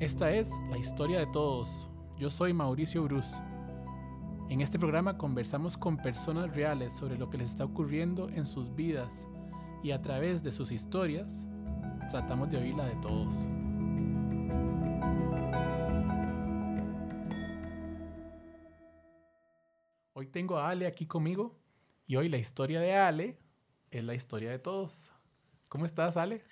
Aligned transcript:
Esta 0.00 0.30
es 0.30 0.52
la 0.70 0.78
historia 0.78 1.18
de 1.18 1.26
todos. 1.26 1.90
Yo 2.16 2.30
soy 2.30 2.52
Mauricio 2.52 3.02
Bruce. 3.02 3.36
En 4.48 4.60
este 4.60 4.78
programa 4.78 5.18
conversamos 5.18 5.76
con 5.76 5.96
personas 5.96 6.54
reales 6.54 6.92
sobre 6.92 7.18
lo 7.18 7.28
que 7.28 7.36
les 7.36 7.50
está 7.50 7.64
ocurriendo 7.64 8.28
en 8.28 8.46
sus 8.46 8.72
vidas 8.76 9.26
y 9.82 9.90
a 9.90 10.00
través 10.00 10.44
de 10.44 10.52
sus 10.52 10.70
historias 10.70 11.44
tratamos 12.10 12.48
de 12.48 12.58
oír 12.58 12.76
la 12.76 12.86
de 12.86 12.94
todos. 13.02 13.34
Hoy 20.12 20.28
tengo 20.28 20.58
a 20.58 20.70
Ale 20.70 20.86
aquí 20.86 21.06
conmigo 21.06 21.58
y 22.06 22.14
hoy 22.14 22.28
la 22.28 22.38
historia 22.38 22.80
de 22.80 22.94
Ale 22.94 23.36
es 23.90 24.04
la 24.04 24.14
historia 24.14 24.52
de 24.52 24.60
todos. 24.60 25.12
¿Cómo 25.68 25.86
estás, 25.86 26.16
Ale? 26.16 26.44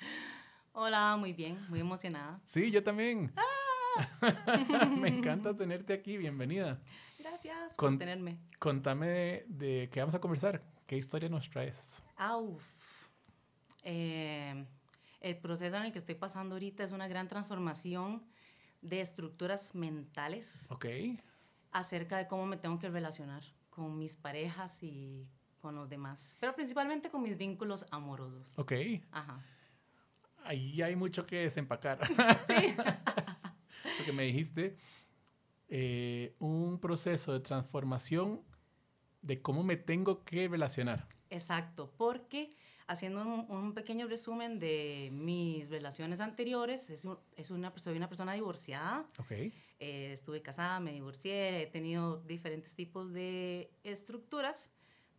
Hola, 0.79 1.17
muy 1.19 1.33
bien, 1.33 1.59
muy 1.71 1.81
emocionada. 1.81 2.39
Sí, 2.45 2.71
yo 2.71 2.85
también. 2.85 3.33
Me 5.01 5.09
encanta 5.09 5.57
tenerte 5.57 5.95
aquí, 5.95 6.19
bienvenida. 6.19 6.79
Gracias 7.19 7.75
Con- 7.77 7.95
por 7.95 7.99
tenerme. 8.01 8.39
Contame 8.59 9.07
de, 9.09 9.47
de 9.49 9.89
qué 9.91 10.01
vamos 10.01 10.15
a 10.15 10.21
conversar. 10.21 10.63
¿Qué 10.87 10.99
historia 10.99 11.31
nos 11.31 11.49
traes? 11.49 12.03
Auf. 12.17 12.63
Eh, 13.85 14.67
el 15.23 15.37
proceso 15.39 15.79
en 15.79 15.85
el 15.85 15.93
que 15.93 15.99
estoy 15.99 16.15
pasando 16.15 16.57
ahorita 16.57 16.85
es 16.85 16.93
una 16.93 17.09
gran 17.09 17.27
transformación 17.27 18.23
de 18.83 19.01
estructuras 19.01 19.75
mentales 19.75 20.71
Ok. 20.71 20.85
acerca 21.73 22.19
de 22.19 22.27
cómo 22.27 22.45
me 22.45 22.59
tengo 22.59 22.79
que 22.79 22.91
relacionar 22.91 23.43
con 23.71 23.97
mis 23.99 24.15
parejas 24.17 24.83
y 24.83 25.27
con 25.63 25.75
los 25.75 25.89
demás, 25.89 26.37
pero 26.39 26.55
principalmente 26.55 27.09
con 27.11 27.23
mis 27.23 27.39
vínculos 27.39 27.87
amorosos. 27.91 28.59
Ok. 28.59 28.73
Ajá. 29.11 29.43
Ahí 30.47 30.81
hay 30.83 30.97
mucho 30.97 31.27
que 31.27 31.37
desempacar. 31.41 31.99
Sí. 32.47 32.55
Porque 33.99 34.13
me 34.13 34.25
dijiste 34.25 34.77
eh, 35.69 36.35
un 36.39 36.79
proceso 36.81 37.33
de 37.33 37.41
transformación 37.41 38.43
de 39.23 39.41
cómo 39.43 39.63
me 39.63 39.77
tengo 39.77 40.25
que 40.25 40.49
relacionar. 40.49 41.07
Exacto, 41.31 41.93
porque 41.97 42.51
haciendo 42.87 43.23
un, 43.23 43.51
un 43.51 43.75
pequeño 43.75 44.07
resumen 44.07 44.61
de 44.61 45.09
mis 45.13 45.69
relaciones 45.69 46.21
anteriores, 46.21 46.89
es, 46.91 47.05
un- 47.05 47.19
es 47.35 47.51
una, 47.51 47.73
soy 47.77 47.97
una 47.97 48.09
persona 48.09 48.35
divorciada, 48.35 49.05
Ok. 49.19 49.33
eh, 49.33 49.53
estuve 50.13 50.43
casada, 50.43 50.79
me 50.79 50.93
divorcié, 50.93 51.63
he 51.63 51.67
tenido 51.67 52.23
diferentes 52.23 52.75
tipos 52.77 53.13
de 53.13 53.73
estructuras, 53.83 54.73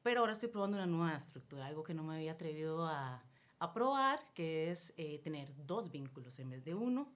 pero 0.03 0.21
ahora 0.21 0.31
estoy 0.31 0.47
probando 0.47 0.77
una 0.77 0.85
nueva 0.87 1.17
estructura, 1.17 1.65
algo 1.65 1.83
que 1.83 1.93
no 1.93 2.03
me 2.03 2.15
había 2.15 2.31
atrevido 2.33 2.85
a, 2.87 3.21
a 3.59 3.73
probar, 3.73 4.19
que 4.33 4.71
es 4.71 4.93
eh, 4.97 5.19
tener 5.19 5.53
dos 5.65 5.91
vínculos 5.91 6.39
en 6.39 6.49
vez 6.49 6.63
de 6.63 6.75
uno. 6.75 7.11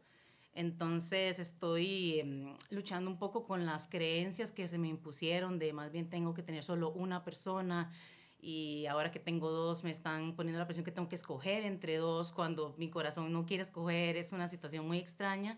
Entonces 0.54 1.40
estoy 1.40 2.20
em, 2.20 2.56
luchando 2.70 3.10
un 3.10 3.18
poco 3.18 3.46
con 3.46 3.66
las 3.66 3.88
creencias 3.88 4.52
que 4.52 4.68
se 4.68 4.78
me 4.78 4.90
impusieron 4.90 5.60
de 5.60 5.72
más 5.72 5.92
bien 5.92 6.10
tengo 6.10 6.34
que 6.34 6.44
tener 6.44 6.64
solo 6.64 6.92
una 6.92 7.24
persona 7.24 7.92
y 8.38 8.86
ahora 8.88 9.12
que 9.12 9.20
tengo 9.20 9.50
dos 9.50 9.84
me 9.84 9.92
están 9.92 10.36
poniendo 10.36 10.60
la 10.60 10.66
presión 10.66 10.84
que 10.84 10.92
tengo 10.92 11.08
que 11.08 11.16
escoger 11.16 11.64
entre 11.64 11.98
dos 11.98 12.32
cuando 12.32 12.76
mi 12.78 12.90
corazón 12.90 13.32
no 13.32 13.46
quiere 13.46 13.64
escoger. 13.64 14.18
Es 14.18 14.34
una 14.34 14.50
situación 14.50 14.86
muy 14.86 14.98
extraña 14.98 15.58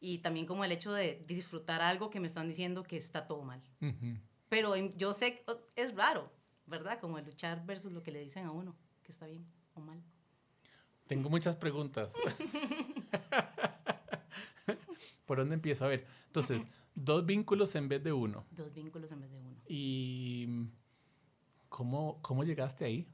y 0.00 0.18
también 0.18 0.46
como 0.46 0.64
el 0.64 0.72
hecho 0.72 0.92
de 0.92 1.22
disfrutar 1.26 1.82
algo 1.82 2.08
que 2.08 2.20
me 2.20 2.26
están 2.26 2.48
diciendo 2.48 2.82
que 2.82 2.96
está 2.96 3.26
todo 3.26 3.42
mal. 3.42 3.60
Ujú. 3.82 4.16
Pero 4.48 4.74
em, 4.74 4.90
yo 4.96 5.12
sé 5.12 5.44
es 5.76 5.94
raro, 5.94 6.32
¿verdad? 6.64 6.98
Como 6.98 7.18
el 7.18 7.26
luchar 7.26 7.66
versus 7.66 7.92
lo 7.92 8.02
que 8.02 8.10
le 8.10 8.20
dicen 8.20 8.46
a 8.46 8.52
uno, 8.52 8.74
que 9.02 9.12
está 9.12 9.26
bien 9.26 9.44
o 9.74 9.80
mal. 9.80 10.02
Tengo 11.10 11.28
muchas 11.28 11.56
preguntas. 11.56 12.14
¿Por 15.26 15.38
dónde 15.38 15.56
empiezo? 15.56 15.84
A 15.84 15.88
ver, 15.88 16.06
entonces, 16.26 16.68
dos 16.94 17.26
vínculos 17.26 17.74
en 17.74 17.88
vez 17.88 18.04
de 18.04 18.12
uno. 18.12 18.46
Dos 18.52 18.72
vínculos 18.72 19.10
en 19.10 19.20
vez 19.20 19.32
de 19.32 19.40
uno. 19.40 19.56
¿Y 19.66 20.68
cómo, 21.68 22.20
cómo 22.22 22.44
llegaste 22.44 22.84
ahí? 22.84 23.08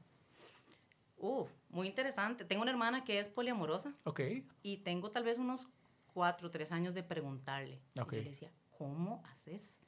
Uh, 1.17 1.47
muy 1.69 1.87
interesante. 1.87 2.45
Tengo 2.45 2.61
una 2.61 2.69
hermana 2.69 3.03
que 3.03 3.19
es 3.19 3.29
poliamorosa 3.29 3.95
Ok. 4.03 4.21
y 4.61 4.77
tengo 4.77 5.09
tal 5.09 5.23
vez 5.23 5.39
unos 5.39 5.67
cuatro 6.13 6.49
o 6.49 6.51
tres 6.51 6.71
años 6.71 6.93
de 6.93 7.01
preguntarle. 7.01 7.81
Y 7.95 7.99
Ok. 7.99 8.13
Yo 8.13 8.19
le 8.21 8.29
decía, 8.29 8.51
¿cómo 8.77 9.23
haces? 9.25 9.81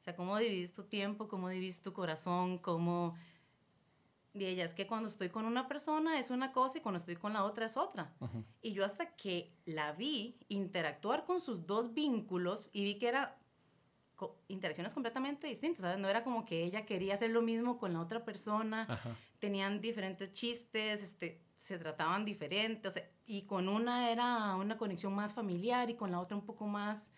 O 0.00 0.02
sea, 0.02 0.14
¿cómo 0.14 0.36
divides 0.36 0.74
tu 0.74 0.84
tiempo? 0.84 1.28
¿Cómo 1.28 1.48
divides 1.48 1.80
tu 1.80 1.94
corazón? 1.94 2.58
¿Cómo...? 2.58 3.16
Y 4.34 4.46
ella, 4.46 4.64
es 4.64 4.74
que 4.74 4.88
cuando 4.88 5.08
estoy 5.08 5.28
con 5.30 5.44
una 5.46 5.68
persona 5.68 6.18
es 6.18 6.30
una 6.30 6.50
cosa 6.50 6.78
y 6.78 6.80
cuando 6.80 6.98
estoy 6.98 7.14
con 7.14 7.32
la 7.32 7.44
otra 7.44 7.66
es 7.66 7.76
otra. 7.76 8.12
Y 8.60 8.72
yo 8.72 8.84
hasta 8.84 9.14
que 9.14 9.54
la 9.64 9.92
vi 9.92 10.36
interactuar 10.48 11.24
con 11.24 11.40
sus 11.40 11.66
dos 11.66 11.94
vínculos 11.94 12.68
y 12.72 12.82
vi 12.82 12.96
que 12.98 13.06
era 13.08 13.38
co- 14.16 14.36
interacciones 14.48 14.92
completamente 14.92 15.46
distintas, 15.46 15.82
¿sabes? 15.82 15.98
No 15.98 16.08
era 16.08 16.24
como 16.24 16.44
que 16.44 16.64
ella 16.64 16.84
quería 16.84 17.14
hacer 17.14 17.30
lo 17.30 17.42
mismo 17.42 17.78
con 17.78 17.92
la 17.92 18.00
otra 18.00 18.24
persona, 18.24 18.86
Ajá. 18.88 19.16
tenían 19.38 19.80
diferentes 19.80 20.32
chistes, 20.32 21.00
este, 21.00 21.40
se 21.56 21.78
trataban 21.78 22.24
diferentes, 22.24 22.90
o 22.90 22.92
sea, 22.94 23.08
y 23.26 23.42
con 23.42 23.68
una 23.68 24.10
era 24.10 24.56
una 24.56 24.76
conexión 24.76 25.14
más 25.14 25.32
familiar 25.32 25.90
y 25.90 25.94
con 25.94 26.10
la 26.10 26.18
otra 26.18 26.36
un 26.36 26.44
poco 26.44 26.66
más, 26.66 27.12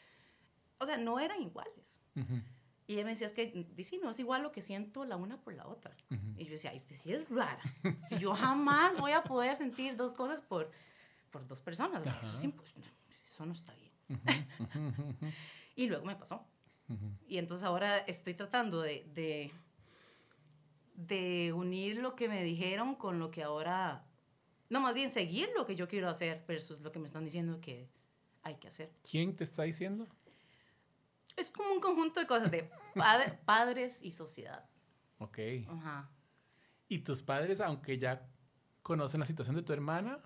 o 0.79 0.85
sea, 0.85 0.99
no 0.99 1.19
eran 1.19 1.41
iguales. 1.41 2.03
Ujú. 2.15 2.43
Y 2.87 2.95
ella 2.95 3.05
me 3.05 3.11
decía, 3.11 3.27
es 3.27 3.33
que, 3.33 3.47
"Di, 3.75 3.85
sí, 3.85 3.99
no 4.03 4.11
es 4.11 4.19
igual 4.21 4.43
lo 4.43 4.53
que 4.53 4.63
siento 4.63 5.05
la 5.05 5.17
una 5.17 5.41
por 5.41 5.55
la 5.55 5.67
otra. 5.67 5.97
Ujú. 6.11 6.21
Y 6.37 6.45
yo 6.45 6.53
decía, 6.53 6.71
ay, 6.71 6.77
usted 6.77 6.95
sí 6.95 7.13
es 7.13 7.29
rara. 7.29 7.61
Si 8.07 8.19
yo 8.19 8.33
jamás 8.35 8.97
voy 8.97 9.11
a 9.13 9.25
poder 9.25 9.57
sentir 9.57 9.97
dos 9.97 10.15
cosas 10.15 10.41
por, 10.43 10.71
por 11.31 11.47
dos 11.49 11.61
personas, 11.61 12.01
o 12.01 12.05
sea, 12.05 12.21
eso, 12.21 12.51
pues, 12.53 12.73
eso 13.25 13.45
no 13.47 13.53
está 13.53 13.75
bien. 13.75 13.93
Ujú, 14.09 14.65
ujú, 14.65 15.33
Y 15.75 15.89
luego 15.89 16.05
me 16.07 16.15
pasó. 16.15 16.47
ujú. 16.89 17.11
Y 17.27 17.39
entonces 17.39 17.67
ahora 17.67 17.99
estoy 17.99 18.35
tratando 18.35 18.81
de, 18.83 19.05
de, 19.15 19.51
de 20.95 21.53
unir 21.53 21.97
lo 21.99 22.15
que 22.15 22.29
me 22.29 22.43
dijeron 22.45 22.95
con 22.95 23.19
lo 23.19 23.31
que 23.31 23.43
ahora, 23.43 24.05
no, 24.71 24.81
más 24.81 24.95
bien 24.95 25.11
seguir 25.11 25.49
lo 25.57 25.67
que 25.67 25.75
yo 25.77 25.89
quiero 25.89 26.09
hacer 26.09 26.45
versus 26.47 26.81
lo 26.81 26.93
que 26.93 26.99
me 27.01 27.07
están 27.07 27.25
diciendo 27.25 27.61
que 27.61 27.89
hay 28.43 28.55
que 28.57 28.69
hacer. 28.69 28.93
¿Quién 29.11 29.35
te 29.35 29.43
está 29.45 29.65
diciendo? 29.65 30.07
Es 31.37 31.51
como 31.51 31.71
un 31.73 31.81
conjunto 31.81 32.19
de 32.21 32.27
cosas 32.27 32.51
de 32.51 32.71
padre- 32.95 33.39
padres 33.45 34.03
y 34.03 34.11
sociedad. 34.11 34.69
Ok. 35.19 35.39
Ajá. 35.69 36.11
¿Y 36.89 37.01
tus 37.01 37.23
padres, 37.23 37.61
aunque 37.61 37.99
ya 37.99 38.27
conocen 38.83 39.21
la 39.21 39.27
situación 39.27 39.57
de 39.57 39.63
tu 39.63 39.73
hermana, 39.73 40.21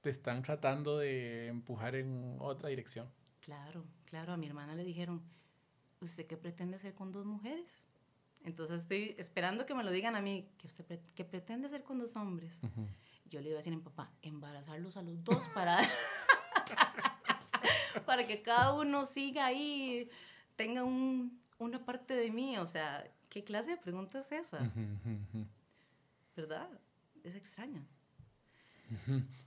te 0.00 0.10
están 0.10 0.42
tratando 0.42 0.98
de 0.98 1.46
empujar 1.48 1.94
en 1.94 2.36
otra 2.40 2.68
dirección? 2.68 3.10
Claro, 3.40 3.84
claro, 4.04 4.32
a 4.32 4.36
mi 4.36 4.46
hermana 4.46 4.74
le 4.74 4.84
dijeron, 4.84 5.22
¿usted 6.00 6.26
qué 6.26 6.36
pretende 6.36 6.76
hacer 6.76 6.94
con 6.94 7.12
dos 7.12 7.24
mujeres? 7.26 7.84
Entonces 8.42 8.82
estoy 8.82 9.14
esperando 9.18 9.64
que 9.64 9.74
me 9.74 9.84
lo 9.84 9.90
digan 9.90 10.16
a 10.16 10.20
mí, 10.20 10.50
¿qué, 10.58 10.66
usted 10.66 10.84
pre- 10.84 11.00
qué 11.14 11.24
pretende 11.24 11.68
hacer 11.68 11.82
con 11.84 11.98
dos 11.98 12.14
hombres? 12.16 12.58
Ujú. 12.62 12.86
Yo 13.26 13.40
le 13.40 13.48
iba 13.48 13.56
a 13.56 13.58
decir 13.58 13.72
a 13.72 13.76
mi 13.76 13.82
papá, 13.82 14.12
embarazarlos 14.20 14.96
a 14.98 15.02
los 15.02 15.22
dos 15.24 15.48
para, 15.54 15.78
para 18.06 18.26
que 18.26 18.42
cada 18.42 18.72
uno 18.74 19.04
siga 19.06 19.46
ahí, 19.46 20.08
tenga 20.56 20.84
un- 20.84 21.40
una 21.58 21.84
parte 21.84 22.14
de 22.14 22.30
mí. 22.30 22.56
O 22.58 22.66
sea, 22.66 23.06
¿qué 23.28 23.44
clase 23.44 23.70
de 23.70 23.76
pregunta 23.76 24.20
es 24.20 24.32
esa? 24.32 24.58
¿Verdad? 26.36 26.68
Es 27.22 27.34
extraña. 27.36 27.84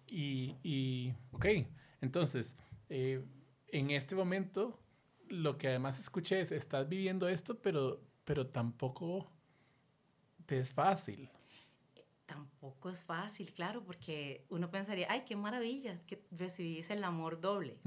Y, 0.07 0.55
y, 0.63 1.13
ok, 1.31 1.45
entonces, 2.01 2.55
eh, 2.89 3.23
en 3.67 3.91
este 3.91 4.15
momento, 4.15 4.79
lo 5.29 5.57
que 5.57 5.67
además 5.67 5.99
escuché 5.99 6.41
es, 6.41 6.51
estás 6.51 6.87
viviendo 6.89 7.27
esto, 7.29 7.59
pero, 7.61 8.01
pero 8.25 8.47
tampoco 8.47 9.29
te 10.45 10.59
es 10.59 10.71
fácil. 10.71 11.29
Tampoco 12.59 12.89
es 12.89 13.03
fácil, 13.03 13.53
claro, 13.53 13.83
porque 13.83 14.45
uno 14.49 14.71
pensaría, 14.71 15.05
ay, 15.11 15.23
qué 15.27 15.35
maravilla, 15.35 15.99
que 16.07 16.23
recibís 16.31 16.89
el 16.89 17.03
amor 17.03 17.39
doble. 17.39 17.77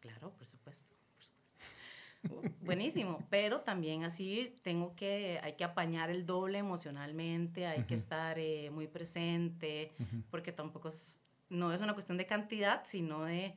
Claro, 0.00 0.32
por 0.32 0.46
supuesto. 0.46 0.96
por 1.14 1.24
supuesto. 1.24 2.64
Buenísimo, 2.64 3.24
pero 3.30 3.60
también 3.60 4.02
así 4.02 4.52
tengo 4.62 4.96
que, 4.96 5.38
hay 5.44 5.52
que 5.52 5.62
apañar 5.62 6.10
el 6.10 6.26
doble 6.26 6.58
emocionalmente, 6.58 7.66
hay 7.68 7.84
que 7.84 7.94
estar 7.94 8.36
eh, 8.40 8.68
muy 8.70 8.88
presente, 8.88 9.92
porque 10.28 10.50
tampoco 10.50 10.88
es, 10.88 11.20
no 11.48 11.72
es 11.72 11.80
una 11.80 11.94
cuestión 11.94 12.18
de 12.18 12.26
cantidad, 12.26 12.82
sino 12.84 13.24
de 13.24 13.54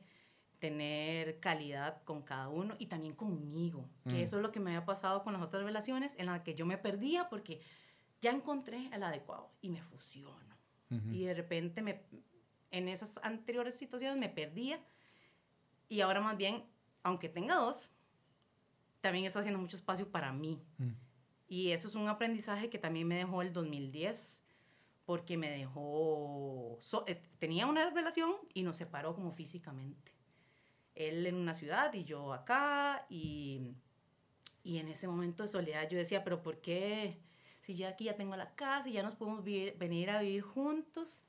tener 0.60 1.40
calidad 1.40 2.00
con 2.04 2.22
cada 2.22 2.48
uno 2.48 2.76
y 2.78 2.86
también 2.86 3.14
conmigo, 3.14 3.88
que 4.04 4.16
Mm. 4.20 4.24
eso 4.24 4.36
es 4.36 4.42
lo 4.42 4.52
que 4.52 4.60
me 4.60 4.70
había 4.70 4.84
pasado 4.86 5.24
con 5.24 5.32
las 5.32 5.42
otras 5.42 5.64
relaciones 5.64 6.14
en 6.16 6.26
las 6.26 6.42
que 6.42 6.54
yo 6.54 6.64
me 6.64 6.78
perdía 6.78 7.28
porque 7.28 7.60
ya 8.20 8.30
encontré 8.30 8.88
el 8.92 9.02
adecuado 9.02 9.50
y 9.62 9.70
me 9.70 9.82
fusiono. 9.82 10.59
Y 11.12 11.24
de 11.24 11.34
repente 11.34 11.82
me, 11.82 12.02
en 12.72 12.88
esas 12.88 13.18
anteriores 13.22 13.76
situaciones 13.76 14.16
me 14.18 14.28
perdía 14.28 14.80
y 15.88 16.00
ahora 16.00 16.20
más 16.20 16.36
bien, 16.36 16.64
aunque 17.04 17.28
tenga 17.28 17.54
dos, 17.56 17.92
también 19.00 19.24
estoy 19.24 19.40
haciendo 19.40 19.60
mucho 19.60 19.76
espacio 19.76 20.10
para 20.10 20.32
mí. 20.32 20.60
Mm. 20.78 20.90
Y 21.48 21.70
eso 21.70 21.88
es 21.88 21.94
un 21.94 22.08
aprendizaje 22.08 22.70
que 22.70 22.78
también 22.78 23.06
me 23.08 23.16
dejó 23.16 23.42
el 23.42 23.52
2010, 23.52 24.42
porque 25.04 25.36
me 25.36 25.50
dejó... 25.50 26.76
so- 26.80 27.04
eh, 27.08 27.20
tenía 27.38 27.66
una 27.66 27.90
relación 27.90 28.32
y 28.54 28.62
nos 28.62 28.76
separó 28.76 29.14
como 29.14 29.32
físicamente. 29.32 30.12
él 30.94 31.26
en 31.26 31.34
una 31.36 31.54
ciudad 31.54 31.92
y 31.94 32.04
yo 32.04 32.32
acá, 32.32 33.06
y, 33.08 33.74
y 34.62 34.78
en 34.78 34.88
ese 34.88 35.08
momento 35.08 35.42
de 35.44 35.48
soledad 35.48 35.88
yo 35.88 35.96
decía, 35.98 36.22
pero 36.24 36.42
¿por 36.42 36.60
qué? 36.60 37.18
Si 37.60 37.76
ya 37.76 37.90
aquí 37.90 38.04
ya 38.04 38.16
tengo 38.16 38.36
la 38.36 38.54
casa 38.54 38.88
y 38.88 38.92
ya 38.94 39.02
nos 39.02 39.14
podemos 39.14 39.44
venir 39.44 40.10
a 40.10 40.20
vivir 40.20 40.42
juntos. 40.42 41.24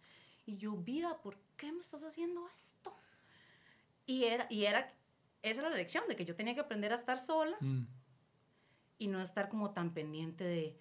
Y 0.45 0.57
yo, 0.57 0.75
vida, 0.75 1.21
¿por 1.21 1.37
qué 1.55 1.71
me 1.71 1.81
estás 1.81 2.03
haciendo 2.03 2.47
esto? 2.57 2.95
Y 4.05 4.23
era, 4.23 4.47
y 4.49 4.65
era 4.65 4.91
esa 5.43 5.61
era 5.61 5.69
la 5.69 5.75
lección, 5.75 6.03
de 6.07 6.15
que 6.15 6.25
yo 6.25 6.35
tenía 6.35 6.53
que 6.53 6.61
aprender 6.61 6.91
a 6.91 6.95
estar 6.95 7.17
sola 7.17 7.57
mm. 7.59 7.83
y 8.99 9.07
no 9.07 9.21
estar 9.21 9.49
como 9.49 9.71
tan 9.71 9.93
pendiente 9.93 10.43
de, 10.43 10.77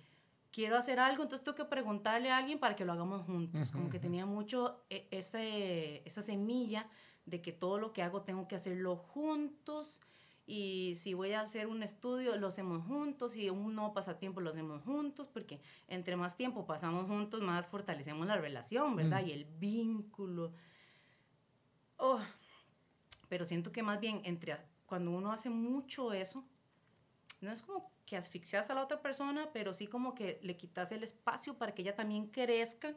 quiero 0.50 0.76
hacer 0.76 0.98
algo, 0.98 1.22
entonces 1.22 1.44
tengo 1.44 1.56
que 1.56 1.64
preguntarle 1.64 2.30
a 2.30 2.36
alguien 2.36 2.58
para 2.58 2.76
que 2.76 2.84
lo 2.84 2.92
hagamos 2.92 3.24
juntos. 3.24 3.70
Como 3.70 3.88
que 3.88 3.98
tenía 3.98 4.26
mucho 4.26 4.84
e, 4.90 5.08
ese, 5.10 6.02
esa 6.06 6.22
semilla 6.22 6.88
de 7.24 7.40
que 7.40 7.52
todo 7.52 7.78
lo 7.78 7.92
que 7.92 8.02
hago 8.02 8.22
tengo 8.22 8.48
que 8.48 8.56
hacerlo 8.56 8.96
juntos. 8.96 10.00
Y 10.50 10.96
si 10.96 11.14
voy 11.14 11.30
a 11.30 11.42
hacer 11.42 11.68
un 11.68 11.84
estudio, 11.84 12.36
lo 12.36 12.48
hacemos 12.48 12.84
juntos. 12.84 13.36
Y 13.36 13.50
un 13.50 13.76
nuevo 13.76 13.94
pasatiempo, 13.94 14.40
lo 14.40 14.50
hacemos 14.50 14.82
juntos. 14.82 15.28
Porque 15.28 15.60
entre 15.86 16.16
más 16.16 16.36
tiempo 16.36 16.66
pasamos 16.66 17.06
juntos, 17.06 17.40
más 17.40 17.68
fortalecemos 17.68 18.26
la 18.26 18.36
relación, 18.36 18.96
¿verdad? 18.96 19.22
Mm. 19.22 19.28
Y 19.28 19.30
el 19.30 19.44
vínculo. 19.44 20.52
Oh, 21.98 22.18
pero 23.28 23.44
siento 23.44 23.70
que 23.70 23.84
más 23.84 24.00
bien 24.00 24.22
entre 24.24 24.56
cuando 24.86 25.12
uno 25.12 25.30
hace 25.30 25.50
mucho 25.50 26.12
eso, 26.12 26.44
no 27.40 27.52
es 27.52 27.62
como 27.62 27.92
que 28.04 28.16
asfixias 28.16 28.70
a 28.70 28.74
la 28.74 28.82
otra 28.82 29.00
persona, 29.00 29.50
pero 29.52 29.72
sí 29.72 29.86
como 29.86 30.16
que 30.16 30.40
le 30.42 30.56
quitas 30.56 30.90
el 30.90 31.04
espacio 31.04 31.54
para 31.58 31.76
que 31.76 31.82
ella 31.82 31.94
también 31.94 32.26
crezca 32.26 32.96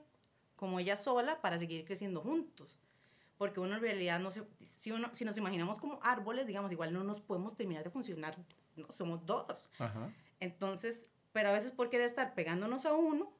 como 0.55 0.79
ella 0.79 0.95
sola 0.95 1.39
para 1.39 1.59
seguir 1.59 1.85
creciendo 1.85 2.21
juntos. 2.21 2.79
Porque 3.44 3.60
uno 3.60 3.75
en 3.75 3.81
realidad 3.81 4.22
no 4.22 4.31
se, 4.31 4.42
si, 4.63 4.90
uno, 4.94 5.10
si 5.12 5.25
nos 5.25 5.36
imaginamos 5.36 5.78
como 5.78 6.00
árboles, 6.01 6.48
digamos, 6.48 6.72
igual 6.72 6.94
no 6.94 7.04
nos 7.04 7.19
podemos 7.19 7.57
terminar 7.57 7.84
de 7.84 7.90
funcionar, 7.90 8.38
no, 8.78 8.90
somos 8.90 9.25
dos. 9.25 9.68
Entonces, 10.40 11.10
pero 11.34 11.50
a 11.50 11.51
veces 11.51 11.74
por 11.74 11.90
querer 11.90 12.06
estar 12.06 12.36
pegándonos 12.36 12.86
a 12.86 12.94
uno, 12.94 13.34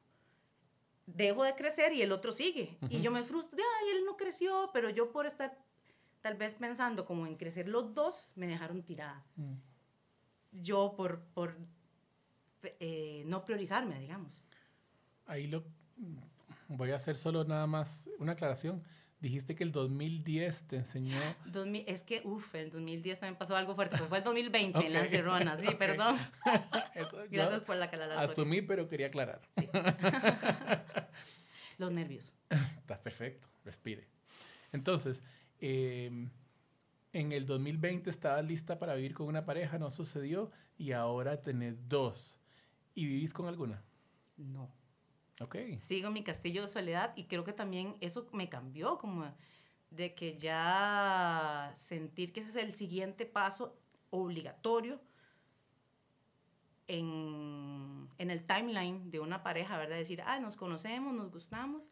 dejo 1.06 1.42
de 1.42 1.54
crecer 1.54 1.94
y 1.94 2.02
el 2.02 2.12
otro 2.12 2.32
sigue. 2.32 2.76
Y 2.90 3.00
yo 3.00 3.10
me 3.10 3.24
frustro, 3.24 3.58
ay, 3.80 3.96
él 3.96 4.04
no 4.04 4.18
creció, 4.18 4.68
pero 4.74 4.90
yo 4.90 5.10
por 5.10 5.24
estar 5.24 5.56
tal 6.20 6.36
vez 6.36 6.54
pensando 6.54 7.06
como 7.06 7.26
en 7.26 7.36
crecer 7.36 7.66
los 7.66 7.94
dos, 7.94 8.30
me 8.34 8.46
dejaron 8.46 8.82
tirada. 8.82 9.24
Mm. 9.36 9.54
Yo 10.52 10.92
por, 10.98 11.22
por 11.32 11.56
eh, 12.78 13.22
no 13.24 13.42
priorizarme, 13.42 13.98
digamos. 14.00 14.42
Ahí 15.24 15.46
lo 15.46 15.64
voy 16.68 16.90
a 16.90 16.96
hacer 16.96 17.16
solo 17.16 17.42
nada 17.44 17.66
más 17.66 18.10
una 18.18 18.32
aclaración. 18.32 18.84
Dijiste 19.24 19.54
que 19.54 19.64
el 19.64 19.72
2010 19.72 20.68
te 20.68 20.76
enseñó... 20.76 21.16
es 21.86 22.02
que, 22.02 22.20
uff, 22.24 22.54
el 22.54 22.70
2010 22.70 23.20
también 23.20 23.38
pasó 23.38 23.56
algo 23.56 23.74
fuerte, 23.74 23.96
fue 23.96 24.18
el 24.18 24.24
2020 24.24 24.86
en 24.86 24.92
la 24.92 25.00
encerrona, 25.00 25.56
sí, 25.56 25.68
perdón. 25.78 26.18
Gracias 27.30 27.62
por 27.62 27.76
la 27.76 27.86
aclaración. 27.86 28.22
Asumí, 28.22 28.60
pero 28.60 28.88
quería 28.88 29.06
aclarar. 29.06 29.40
Sí. 29.58 29.68
Los 31.78 31.90
nervios. 31.90 32.34
Está 32.50 33.00
perfecto, 33.00 33.48
respire. 33.64 34.06
Entonces, 34.72 35.22
Em, 35.66 36.28
en 37.14 37.32
el 37.32 37.46
2020 37.46 38.10
estabas 38.10 38.44
lista 38.44 38.78
para 38.78 38.94
vivir 38.94 39.14
con 39.14 39.28
una 39.28 39.46
pareja, 39.46 39.78
no 39.78 39.90
sucedió 39.90 40.50
y 40.76 40.92
ahora 40.92 41.40
tenés 41.40 41.88
dos. 41.88 42.38
¿Y 42.94 43.06
vivís 43.06 43.32
con 43.32 43.46
alguna? 43.46 43.82
No. 44.36 44.70
Ok. 45.40 45.56
Sigo 45.80 46.10
mi 46.10 46.22
castillo 46.22 46.62
de 46.62 46.68
soledad 46.68 47.12
y 47.16 47.24
creo 47.24 47.44
que 47.44 47.52
también 47.52 47.96
eso 48.00 48.28
me 48.32 48.48
cambió, 48.48 48.98
como 48.98 49.32
de 49.90 50.14
que 50.14 50.36
ya 50.36 51.72
sentir 51.76 52.32
que 52.32 52.40
ese 52.40 52.50
es 52.50 52.56
el 52.56 52.74
siguiente 52.74 53.26
paso 53.26 53.76
obligatorio 54.10 55.00
en, 56.86 58.08
en 58.18 58.30
el 58.30 58.44
timeline 58.44 59.10
de 59.10 59.20
una 59.20 59.42
pareja, 59.42 59.78
¿verdad? 59.78 59.96
Decir, 59.96 60.22
ah, 60.22 60.38
nos 60.40 60.56
conocemos, 60.56 61.14
nos 61.14 61.30
gustamos, 61.30 61.88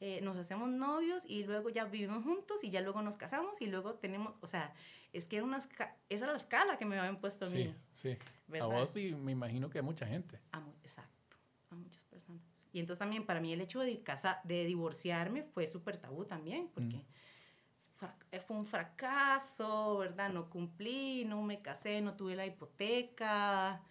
eh, 0.00 0.20
nos 0.22 0.36
hacemos 0.36 0.68
novios 0.68 1.24
y 1.26 1.44
luego 1.44 1.70
ya 1.70 1.84
vivimos 1.84 2.22
juntos 2.22 2.62
y 2.62 2.70
ya 2.70 2.80
luego 2.80 3.02
nos 3.02 3.16
casamos 3.16 3.60
y 3.60 3.66
luego 3.66 3.94
tenemos, 3.94 4.34
o 4.40 4.46
sea, 4.46 4.72
es 5.12 5.26
que 5.26 5.36
era 5.36 5.44
una 5.44 5.56
esa 5.56 5.96
es 6.08 6.20
la 6.20 6.36
escala 6.36 6.78
que 6.78 6.84
me 6.84 6.98
habían 6.98 7.18
puesto 7.18 7.46
a 7.46 7.50
mí. 7.50 7.74
Sí, 7.94 8.16
sí. 8.48 8.58
A 8.60 8.66
vos 8.66 8.96
y 8.96 9.14
me 9.14 9.32
imagino 9.32 9.68
que 9.70 9.80
a 9.80 9.82
mucha 9.82 10.06
gente. 10.06 10.40
exacto, 10.82 11.36
a 11.70 11.74
muchas 11.74 12.04
personas. 12.04 12.57
Y 12.72 12.80
entonces 12.80 12.98
también 12.98 13.24
para 13.24 13.40
mí 13.40 13.52
el 13.52 13.60
hecho 13.60 13.80
de, 13.80 14.02
casa, 14.02 14.40
de 14.44 14.64
divorciarme 14.64 15.42
fue 15.42 15.66
súper 15.66 15.96
tabú 15.96 16.24
también, 16.24 16.68
porque 16.74 16.96
mm. 16.96 18.36
fue 18.46 18.56
un 18.56 18.66
fracaso, 18.66 19.98
¿verdad? 19.98 20.30
No 20.30 20.50
cumplí, 20.50 21.24
no 21.24 21.42
me 21.42 21.60
casé, 21.60 22.00
no 22.00 22.14
tuve 22.14 22.36
la 22.36 22.46
hipoteca. 22.46 23.82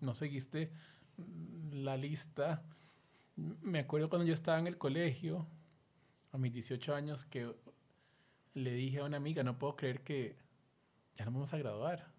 No 0.00 0.14
seguiste 0.14 0.70
la 1.72 1.96
lista 1.96 2.62
me 3.62 3.78
acuerdo 3.78 4.08
cuando 4.08 4.26
yo 4.26 4.34
estaba 4.34 4.58
en 4.58 4.66
el 4.66 4.78
colegio, 4.78 5.46
a 6.32 6.38
mis 6.38 6.52
18 6.52 6.94
años, 6.94 7.24
que 7.24 7.54
le 8.54 8.72
dije 8.72 8.98
a 8.98 9.04
una 9.04 9.16
amiga, 9.16 9.42
no 9.42 9.58
puedo 9.58 9.76
creer 9.76 10.02
que 10.02 10.36
ya 11.14 11.24
no 11.24 11.32
vamos 11.32 11.52
a 11.54 11.58
graduar. 11.58 12.12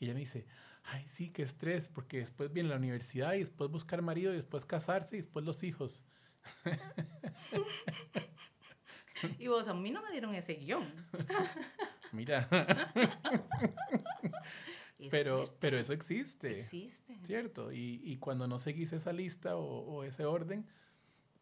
Y 0.00 0.06
ella 0.06 0.14
me 0.14 0.20
dice, 0.20 0.46
ay, 0.84 1.08
sí, 1.08 1.30
qué 1.30 1.42
estrés, 1.42 1.88
porque 1.88 2.18
después 2.18 2.52
viene 2.52 2.68
la 2.68 2.76
universidad 2.76 3.34
y 3.34 3.40
después 3.40 3.70
buscar 3.70 4.02
marido 4.02 4.32
y 4.32 4.36
después 4.36 4.64
casarse 4.64 5.16
y 5.16 5.18
después 5.18 5.44
los 5.44 5.62
hijos. 5.62 6.02
y 9.38 9.48
vos, 9.48 9.66
a 9.66 9.74
mí 9.74 9.90
no 9.90 10.02
me 10.02 10.10
dieron 10.10 10.34
ese 10.34 10.54
guion. 10.54 10.92
Mira. 12.12 12.48
pero, 15.10 15.56
pero 15.58 15.78
eso 15.78 15.92
existe. 15.92 16.56
Existe. 16.56 17.18
¿Cierto? 17.22 17.72
Y, 17.72 18.00
y 18.04 18.18
cuando 18.18 18.46
no 18.46 18.58
seguís 18.58 18.92
esa 18.92 19.12
lista 19.12 19.56
o, 19.56 19.64
o, 19.64 20.04
ese 20.04 20.26
orden, 20.26 20.68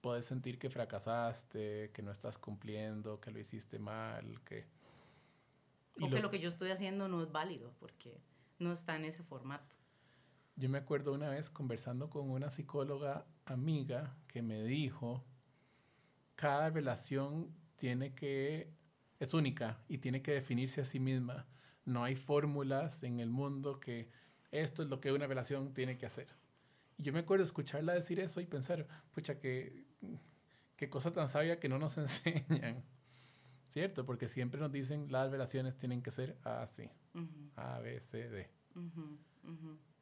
puedes 0.01 0.25
sentir 0.25 0.59
que 0.59 0.71
fracasaste, 0.71 1.91
que 1.93 2.03
no 2.03 2.13
estás 2.13 2.39
cumpliendo, 2.39 3.21
que 3.21 3.31
lo 3.31 3.39
hiciste 3.39 3.79
mal, 3.79 4.41
que... 4.45 4.67
O 6.01 6.09
que 6.09 6.21
lo 6.21 6.31
que 6.31 6.39
yo 6.39 6.49
estoy 6.49 6.71
haciendo 6.71 7.07
no 7.07 7.23
es 7.23 7.31
válido 7.31 7.75
porque 7.79 8.19
no 8.63 8.73
está 8.73 8.97
en 8.97 9.05
ese 9.05 9.23
formato. 9.23 9.77
Yo 10.57 10.69
me 10.69 10.79
acuerdo 10.79 11.13
una 11.13 11.31
vez 11.31 11.51
conversando 11.51 12.11
con 12.11 12.31
una 12.31 12.51
psicóloga 12.51 13.27
amiga 13.47 14.17
que 14.29 14.43
me 14.43 14.63
dijo, 14.63 15.25
cada 16.37 16.71
relación 16.71 17.55
tiene 17.77 18.15
que, 18.15 18.73
es 19.19 19.35
única 19.35 19.83
y 19.89 19.99
tiene 19.99 20.23
que 20.23 20.33
definirse 20.33 20.81
a 20.81 20.85
sí 20.85 21.01
misma 21.01 21.47
no 21.85 22.05
hay 22.05 22.17
fórmulas 22.17 23.03
en 23.03 23.21
el 23.21 23.31
mundo 23.31 23.81
que 23.81 24.09
esto 24.51 24.83
es 24.83 24.89
lo 24.89 25.01
que 25.01 25.13
una 25.13 25.27
relación 25.27 25.73
tiene 25.75 25.97
que 25.97 26.07
hacer. 26.07 26.29
Y 26.99 27.03
yo 27.05 27.13
me 27.13 27.21
acuerdo 27.21 27.45
escucharla 27.45 27.95
decir 27.95 28.21
eso 28.21 28.41
y 28.41 28.47
pensar, 28.47 28.87
pucha, 29.13 29.39
qué, 29.39 29.85
qué 30.77 30.89
cosa 30.89 31.13
tan 31.13 31.29
sabia 31.29 31.59
que 31.59 31.69
no 31.69 31.79
nos 31.79 31.97
enseñan. 31.99 32.85
¿Cierto? 33.73 34.05
Porque 34.05 34.29
siempre 34.29 34.61
nos 34.61 34.71
dicen 34.71 35.11
las 35.11 35.31
relaciones 35.31 35.79
tienen 35.79 36.03
que 36.03 36.11
ser 36.11 36.37
así. 36.45 36.91
A, 37.57 37.79
B, 37.79 38.03
C, 38.03 38.29
D. 38.29 38.51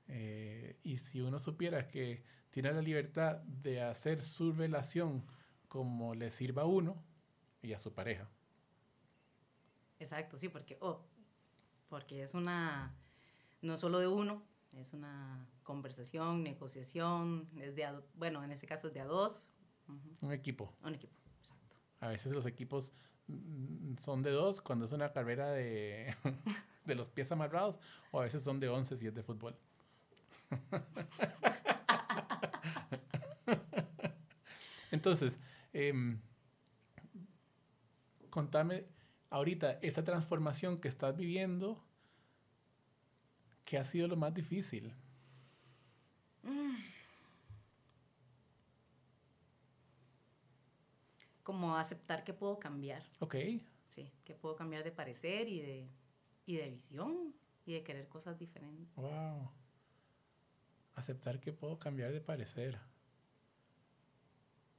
Eh, 0.09 0.77
y 0.83 0.99
si 0.99 1.21
uno 1.21 1.39
supiera 1.39 1.87
que 1.87 2.25
tiene 2.50 2.73
la 2.73 2.83
libertad 2.83 3.37
de 3.43 3.81
hacer 3.83 4.23
su 4.23 4.50
relación 4.50 5.25
como 5.69 6.17
le 6.17 6.33
sirva 6.33 6.62
a 6.62 6.65
uno 6.65 7.00
y 7.62 7.73
a 7.73 7.79
su 7.79 7.95
pareja. 7.95 8.29
Exacto, 10.00 10.37
sí, 10.37 10.49
porque 10.49 10.77
oh, 10.81 11.07
porque 11.89 12.25
es 12.25 12.35
una, 12.35 12.93
no 13.62 13.77
solo 13.77 14.00
de 14.00 14.09
uno, 14.09 14.43
es 14.73 14.93
una 14.95 15.47
conversación, 15.62 16.43
negociación, 16.43 17.49
es 17.55 17.77
de 17.77 17.87
bueno, 18.15 18.43
en 18.43 18.50
este 18.50 18.67
caso 18.67 18.89
es 18.89 18.95
de 18.95 19.00
a 19.00 19.05
dos. 19.05 19.47
Un 20.21 20.33
equipo. 20.33 20.75
Un 20.83 20.97
equipo, 20.97 21.15
exacto. 21.39 21.77
A 22.00 22.09
veces 22.09 22.33
los 22.33 22.47
equipos 22.47 22.93
son 23.99 24.23
de 24.23 24.31
dos 24.31 24.61
cuando 24.61 24.85
es 24.85 24.93
una 24.93 25.13
carrera 25.13 25.51
de, 25.51 26.15
de 26.85 26.95
los 26.95 27.09
pies 27.09 27.33
amarrados, 27.33 27.79
o 28.11 28.21
a 28.21 28.25
veces 28.25 28.43
son 28.43 28.61
de 28.61 28.69
once 28.69 28.97
si 28.97 29.07
es 29.07 29.15
de 29.15 29.23
fútbol. 29.23 29.57
Entonces, 34.91 35.39
em, 35.73 36.21
contame 38.29 38.85
ahorita 39.31 39.79
esa 39.83 40.05
transformación 40.05 40.81
que 40.81 40.89
estás 40.89 41.17
viviendo, 41.17 41.83
¿qué 43.65 43.79
ha 43.79 43.85
sido 43.85 44.09
lo 44.09 44.17
más 44.17 44.35
difícil? 44.35 44.93
Como 51.50 51.76
aceptar 51.76 52.23
que 52.23 52.33
puedo 52.33 52.61
cambiar. 52.61 53.02
Ok. 53.19 53.35
Sí, 53.88 54.09
que 54.23 54.37
puedo 54.37 54.54
cambiar 54.54 54.85
de 54.85 54.92
parecer 54.92 55.49
y 55.49 55.61
de, 55.61 55.90
y 56.47 56.54
de 56.54 56.71
visión 56.71 57.35
y 57.66 57.73
de 57.73 57.83
querer 57.83 58.07
cosas 58.07 58.38
diferentes. 58.38 58.95
Wow. 58.95 59.50
Aceptar 60.95 61.40
que 61.40 61.52
puedo 61.52 61.76
cambiar 61.80 62.12
de 62.12 62.21
parecer. 62.21 62.78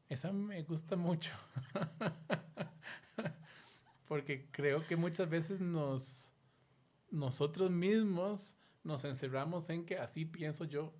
Esa 0.07 0.31
me 0.31 0.63
gusta 0.63 0.95
mucho. 0.95 1.33
porque 4.07 4.47
creo 4.51 4.87
que 4.87 4.95
muchas 4.95 5.29
veces 5.29 5.59
nos, 5.59 6.31
nosotros 7.09 7.69
mismos 7.69 8.55
nos 8.81 9.03
encerramos 9.03 9.69
en 9.69 9.85
que 9.85 9.97
así 9.97 10.23
pienso 10.23 10.63
yo 10.63 10.93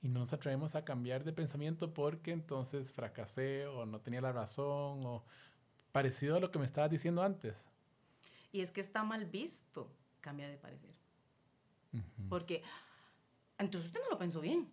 y 0.00 0.08
no 0.08 0.20
nos 0.20 0.32
atrevemos 0.32 0.74
a 0.74 0.84
cambiar 0.84 1.24
de 1.24 1.32
pensamiento 1.32 1.92
porque 1.92 2.30
entonces 2.32 2.92
fracasé 2.92 3.66
o 3.66 3.84
no 3.84 4.00
tenía 4.00 4.20
la 4.20 4.32
razón 4.32 5.04
o 5.04 5.24
parecido 5.92 6.36
a 6.36 6.40
lo 6.40 6.50
que 6.50 6.58
me 6.58 6.66
estabas 6.66 6.90
diciendo 6.90 7.22
antes. 7.22 7.66
Y 8.52 8.60
es 8.60 8.70
que 8.70 8.80
está 8.80 9.02
mal 9.02 9.26
visto 9.26 9.90
cambiar 10.20 10.50
de 10.50 10.58
parecer. 10.58 10.94
Porque 12.28 12.62
entonces 13.58 13.88
usted 13.88 14.00
no 14.04 14.10
lo 14.10 14.18
pensó 14.18 14.40
bien. 14.40 14.70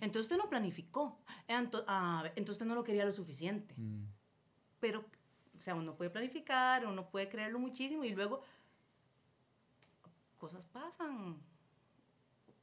Entonces 0.00 0.22
usted 0.22 0.38
no 0.38 0.48
planificó. 0.48 1.18
Ah, 1.48 2.24
entonces 2.36 2.54
usted 2.54 2.66
no 2.66 2.74
lo 2.74 2.84
quería 2.84 3.04
lo 3.04 3.12
suficiente. 3.12 3.74
Mm. 3.76 4.04
Pero, 4.80 5.04
o 5.56 5.60
sea, 5.60 5.74
uno 5.74 5.94
puede 5.94 6.10
planificar, 6.10 6.86
uno 6.86 7.08
puede 7.10 7.28
creerlo 7.28 7.58
muchísimo 7.58 8.04
y 8.04 8.14
luego 8.14 8.42
cosas 10.38 10.64
pasan. 10.64 11.38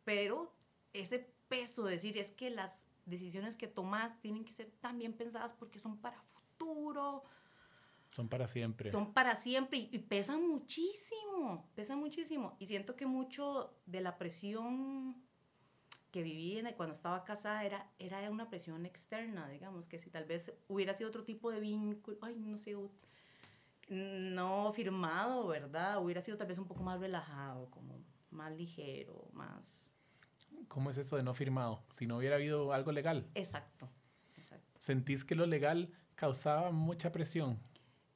Pero 0.03 0.51
ese 0.93 1.31
peso 1.51 1.84
de 1.84 1.91
decir 1.91 2.17
es 2.17 2.31
que 2.31 2.50
las 2.50 2.86
decisiones 3.05 3.58
que 3.58 3.67
tomas 3.67 4.17
tienen 4.22 4.46
que 4.46 4.53
ser 4.53 4.72
tan 4.79 4.98
bien 4.98 5.12
pensadas 5.12 5.51
porque 5.51 5.79
son 5.79 5.98
para 5.98 6.22
futuro. 6.22 7.24
Son 8.12 8.29
para 8.29 8.48
siempre. 8.48 8.89
Son 8.89 9.13
para 9.13 9.36
siempre 9.36 9.89
y, 9.91 10.00
pesan 10.00 10.48
muchísimo, 10.48 11.70
pesan 11.75 12.00
muchísimo. 12.00 12.55
Y 12.58 12.67
siento 12.67 12.96
que 12.96 13.05
mucho 13.05 13.75
de 13.86 14.00
la 14.00 14.17
presión 14.17 15.22
que 16.12 16.24
viví 16.24 16.62
cuando 16.77 16.93
estaba 16.93 17.25
casada 17.25 17.65
era, 17.65 17.91
era 18.00 18.29
una 18.29 18.50
presión 18.50 18.86
externa, 18.86 19.50
digamos, 19.50 19.89
que 19.89 20.00
si 20.00 20.10
tal 20.10 20.24
vez 20.24 20.53
hubiera 20.70 20.93
sido 20.93 21.10
otro 21.10 21.25
tipo 21.25 21.51
de 21.51 21.60
vínculo, 21.60 22.17
ay, 22.22 22.36
no 22.38 22.58
sé, 22.58 22.77
no 23.89 24.72
firmado, 24.74 25.48
¿verdad? 25.48 26.01
Hubiera 26.01 26.22
sido 26.22 26.38
tal 26.38 26.48
vez 26.48 26.58
un 26.58 26.67
poco 26.67 26.84
más 26.84 27.00
relajado, 27.01 27.70
como 27.72 28.00
más 28.29 28.53
ligero, 28.53 29.27
más 29.34 29.90
¿Cómo 30.67 30.89
es 30.89 30.98
eso 30.98 31.17
de 31.17 31.24
no 31.24 31.34
firmado? 31.34 31.84
Si 31.89 32.08
no 32.08 32.17
hubiera 32.17 32.36
habido 32.36 32.72
algo 32.74 32.91
legal. 32.91 33.29
Exacto. 33.36 33.89
¿Sentís 34.77 35.24
que 35.24 35.36
lo 35.36 35.46
legal 35.46 35.93
causaba 36.15 36.72
mucha 36.72 37.12
presión? 37.12 37.60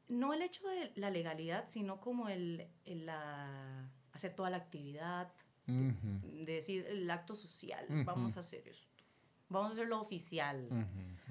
No 0.08 0.34
el 0.34 0.42
hecho 0.42 0.68
de 0.68 0.92
la 0.96 1.10
legalidad, 1.10 1.66
sino 1.68 2.00
como 2.00 2.30
el, 2.30 2.68
la, 2.86 3.92
hacer 4.14 4.34
toda 4.34 4.50
la 4.50 4.58
actividad, 4.58 5.34
de, 5.68 6.46
decir 6.46 6.86
el 6.88 7.10
acto 7.10 7.36
social, 7.36 7.86
vamos 8.06 8.38
a 8.38 8.40
hacer 8.42 8.68
esto, 8.68 9.04
vamos 9.50 9.72
a 9.72 9.74
hacerlo 9.74 10.00
oficial 10.00 10.70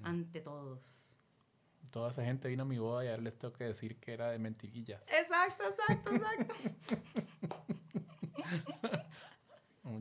ante 0.03 0.41
todos. 0.41 1.17
Toda 1.91 2.11
esa 2.11 2.25
gente 2.25 2.49
vino 2.49 2.65
a 2.65 2.67
mi 2.67 2.79
boda 2.79 3.05
y 3.05 3.09
ahora 3.09 3.23
les 3.23 3.39
tengo 3.39 3.55
que 3.55 3.65
decir 3.65 3.97
que 3.99 4.13
era 4.13 4.31
de 4.31 4.39
mentirguillas. 4.39 5.03
Exacto, 5.09 5.65
exacto, 5.65 6.15
exacto. 6.15 6.55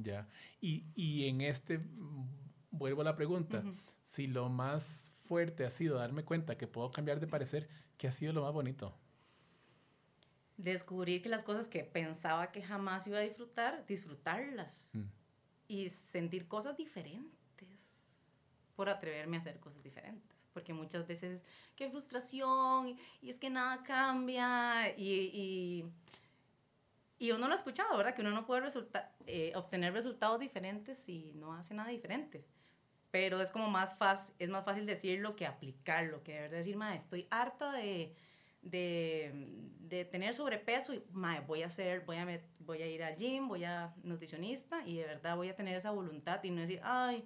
Ya. 0.02 0.28
Y, 0.62 0.86
y 0.96 1.28
en 1.28 1.42
este, 1.42 1.80
mm, 1.80 2.28
vuelvo 2.72 3.02
a 3.02 3.06
la 3.06 3.16
pregunta, 3.16 3.64
si 4.02 4.28
lo 4.28 4.50
más 4.50 5.14
fuerte 5.26 5.66
ha 5.66 5.72
sido 5.72 5.98
darme 5.98 6.24
cuenta 6.24 6.58
que 6.58 6.68
puedo 6.68 6.92
cambiar 6.92 7.20
de 7.20 7.28
parecer, 7.28 7.70
¿qué 7.98 8.08
ha 8.08 8.12
sido 8.12 8.34
lo 8.34 8.44
más 8.44 8.54
bonito? 8.54 8.96
Descubrir 10.58 11.22
que 11.22 11.30
las 11.30 11.44
cosas 11.44 11.68
que 11.68 11.84
pensaba 11.84 12.52
que 12.52 12.62
jamás 12.62 13.08
iba 13.08 13.18
a 13.18 13.22
disfrutar, 13.22 13.86
disfrutarlas. 13.88 14.92
Mm. 14.94 15.04
Y 15.68 15.90
sentir 15.90 16.48
cosas 16.48 16.78
diferentes 16.78 17.32
por 18.76 18.90
atreverme 18.90 19.38
a 19.38 19.40
hacer 19.40 19.60
cosas 19.60 19.82
diferentes. 19.84 20.38
Porque 20.54 20.74
muchas 20.74 21.08
veces, 21.08 21.42
qué 21.76 21.90
frustración, 21.90 22.96
y 23.22 23.30
es 23.30 23.40
que 23.40 23.50
nada 23.50 23.82
cambia, 23.84 24.96
y, 24.96 25.32
y 25.34 25.86
y 27.24 27.32
uno 27.32 27.48
lo 27.48 27.54
ha 27.54 27.56
escuchado, 27.56 27.96
¿verdad? 27.96 28.14
Que 28.14 28.20
uno 28.20 28.32
no 28.32 28.46
puede 28.46 28.68
eh, 29.28 29.54
obtener 29.56 29.94
resultados 29.94 30.42
diferentes 30.42 31.00
si 31.00 31.32
no 31.36 31.54
hace 31.54 31.74
nada 31.74 31.88
diferente. 31.88 32.46
Pero 33.12 33.40
es 33.40 33.50
como 33.50 33.70
más 33.70 33.96
fácil, 33.96 34.36
es 34.40 34.50
más 34.50 34.66
fácil 34.66 34.86
decirlo 34.86 35.34
que 35.38 35.46
aplicarlo, 35.46 36.22
que 36.22 36.34
de 36.34 36.42
verdad 36.42 36.58
decir, 36.58 36.76
ma, 36.76 36.94
estoy 36.94 37.26
harta 37.32 37.72
de, 37.72 38.14
de, 38.62 39.32
de 39.80 40.04
tener 40.04 40.34
sobrepeso 40.34 40.94
y 40.94 41.02
ma, 41.14 41.40
voy 41.40 41.64
a 41.64 41.68
hacer, 41.68 42.02
voy 42.02 42.18
a, 42.18 42.42
voy 42.60 42.82
a 42.82 42.88
ir 42.88 43.02
al 43.02 43.16
gym, 43.16 43.48
voy 43.48 43.64
a 43.64 43.94
nutricionista 44.04 44.86
y 44.86 44.98
de 44.98 45.06
verdad 45.06 45.38
voy 45.38 45.48
a 45.48 45.56
tener 45.56 45.78
esa 45.78 45.92
voluntad 45.92 46.44
y 46.44 46.52
no 46.52 46.60
decir, 46.60 46.82
ay, 46.84 47.26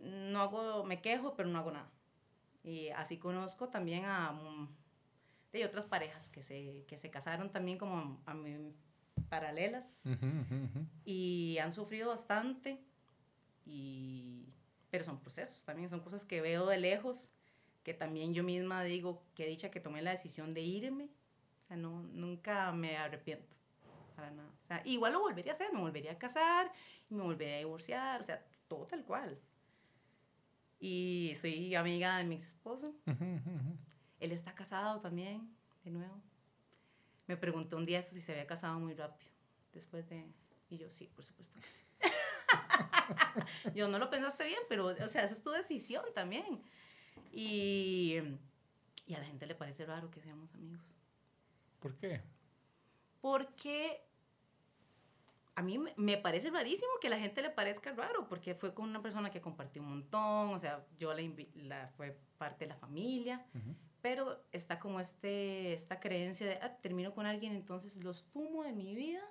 no 0.00 0.40
hago, 0.40 0.84
me 0.84 1.00
quejo, 1.00 1.34
pero 1.34 1.48
no 1.48 1.58
hago 1.58 1.72
nada. 1.72 1.90
Y 2.62 2.90
así 2.90 3.18
conozco 3.18 3.70
también 3.70 4.04
a 4.04 4.30
mm, 4.30 4.68
de 5.52 5.64
otras 5.64 5.84
parejas 5.84 6.30
que 6.30 6.44
se, 6.44 6.84
que 6.86 6.96
se 6.96 7.10
casaron 7.10 7.50
también 7.50 7.76
como 7.76 8.22
a 8.24 8.34
mí, 8.34 8.72
paralelas 9.34 10.04
y 11.04 11.58
han 11.60 11.72
sufrido 11.72 12.10
bastante, 12.10 12.78
y, 13.66 14.46
pero 14.90 15.04
son 15.04 15.18
procesos 15.18 15.64
también, 15.64 15.90
son 15.90 15.98
cosas 15.98 16.24
que 16.24 16.40
veo 16.40 16.66
de 16.66 16.78
lejos, 16.78 17.32
que 17.82 17.94
también 17.94 18.32
yo 18.32 18.44
misma 18.44 18.84
digo 18.84 19.24
que 19.34 19.48
dicha 19.48 19.72
que 19.72 19.80
tomé 19.80 20.02
la 20.02 20.12
decisión 20.12 20.54
de 20.54 20.60
irme, 20.60 21.08
o 21.62 21.64
sea, 21.66 21.76
no, 21.76 22.04
nunca 22.12 22.70
me 22.70 22.96
arrepiento, 22.96 23.56
para 24.14 24.30
nada. 24.30 24.50
O 24.62 24.66
sea, 24.68 24.82
igual 24.84 25.14
lo 25.14 25.20
volvería 25.20 25.50
a 25.50 25.56
hacer, 25.56 25.72
me 25.72 25.80
volvería 25.80 26.12
a 26.12 26.18
casar, 26.18 26.70
y 27.10 27.14
me 27.14 27.22
volvería 27.24 27.56
a 27.56 27.58
divorciar, 27.58 28.20
o 28.20 28.24
sea, 28.24 28.40
todo 28.68 28.86
tal 28.86 29.04
cual. 29.04 29.36
Y 30.78 31.32
soy 31.40 31.74
amiga 31.74 32.18
de 32.18 32.24
mi 32.24 32.36
ex 32.36 32.46
esposo. 32.48 32.94
Él 34.20 34.30
está 34.30 34.54
casado 34.54 35.00
también, 35.00 35.50
de 35.82 35.90
nuevo. 35.90 36.20
Me 37.26 37.36
preguntó 37.36 37.76
un 37.76 37.86
día 37.86 37.98
esto 37.98 38.14
si 38.14 38.20
se 38.20 38.32
había 38.32 38.46
casado 38.46 38.78
muy 38.78 38.94
rápido, 38.94 39.30
después 39.72 40.08
de... 40.08 40.26
Y 40.70 40.78
yo, 40.78 40.90
sí, 40.90 41.10
por 41.14 41.24
supuesto 41.24 41.58
que 41.60 41.68
sí. 41.68 41.82
yo, 43.74 43.88
no 43.88 43.98
lo 43.98 44.10
pensaste 44.10 44.44
bien, 44.44 44.60
pero, 44.68 44.86
o 44.86 45.08
sea, 45.08 45.24
esa 45.24 45.34
es 45.34 45.42
tu 45.42 45.50
decisión 45.50 46.04
también. 46.14 46.62
Y, 47.32 48.18
y 49.06 49.14
a 49.14 49.18
la 49.18 49.24
gente 49.24 49.46
le 49.46 49.54
parece 49.54 49.86
raro 49.86 50.10
que 50.10 50.20
seamos 50.20 50.52
amigos. 50.54 50.80
¿Por 51.80 51.96
qué? 51.96 52.22
Porque 53.20 54.04
a 55.54 55.62
mí 55.62 55.78
me 55.96 56.18
parece 56.18 56.50
rarísimo 56.50 56.92
que 57.00 57.06
a 57.06 57.10
la 57.10 57.18
gente 57.18 57.42
le 57.42 57.50
parezca 57.50 57.92
raro, 57.92 58.28
porque 58.28 58.54
fue 58.54 58.74
con 58.74 58.88
una 58.88 59.02
persona 59.02 59.30
que 59.30 59.40
compartió 59.40 59.82
un 59.82 59.88
montón, 59.88 60.52
o 60.52 60.58
sea, 60.58 60.84
yo 60.98 61.12
la, 61.14 61.22
la 61.54 61.88
fue 61.96 62.18
parte 62.38 62.64
de 62.64 62.70
la 62.70 62.76
familia, 62.76 63.44
pero 64.04 64.38
está 64.52 64.78
como 64.78 65.00
este, 65.00 65.72
esta 65.72 65.98
creencia 65.98 66.46
de, 66.46 66.58
ah, 66.60 66.76
termino 66.82 67.14
con 67.14 67.24
alguien, 67.24 67.54
entonces 67.54 67.96
los 68.04 68.22
fumo 68.22 68.62
de 68.62 68.74
mi 68.74 68.94
vida, 68.94 69.22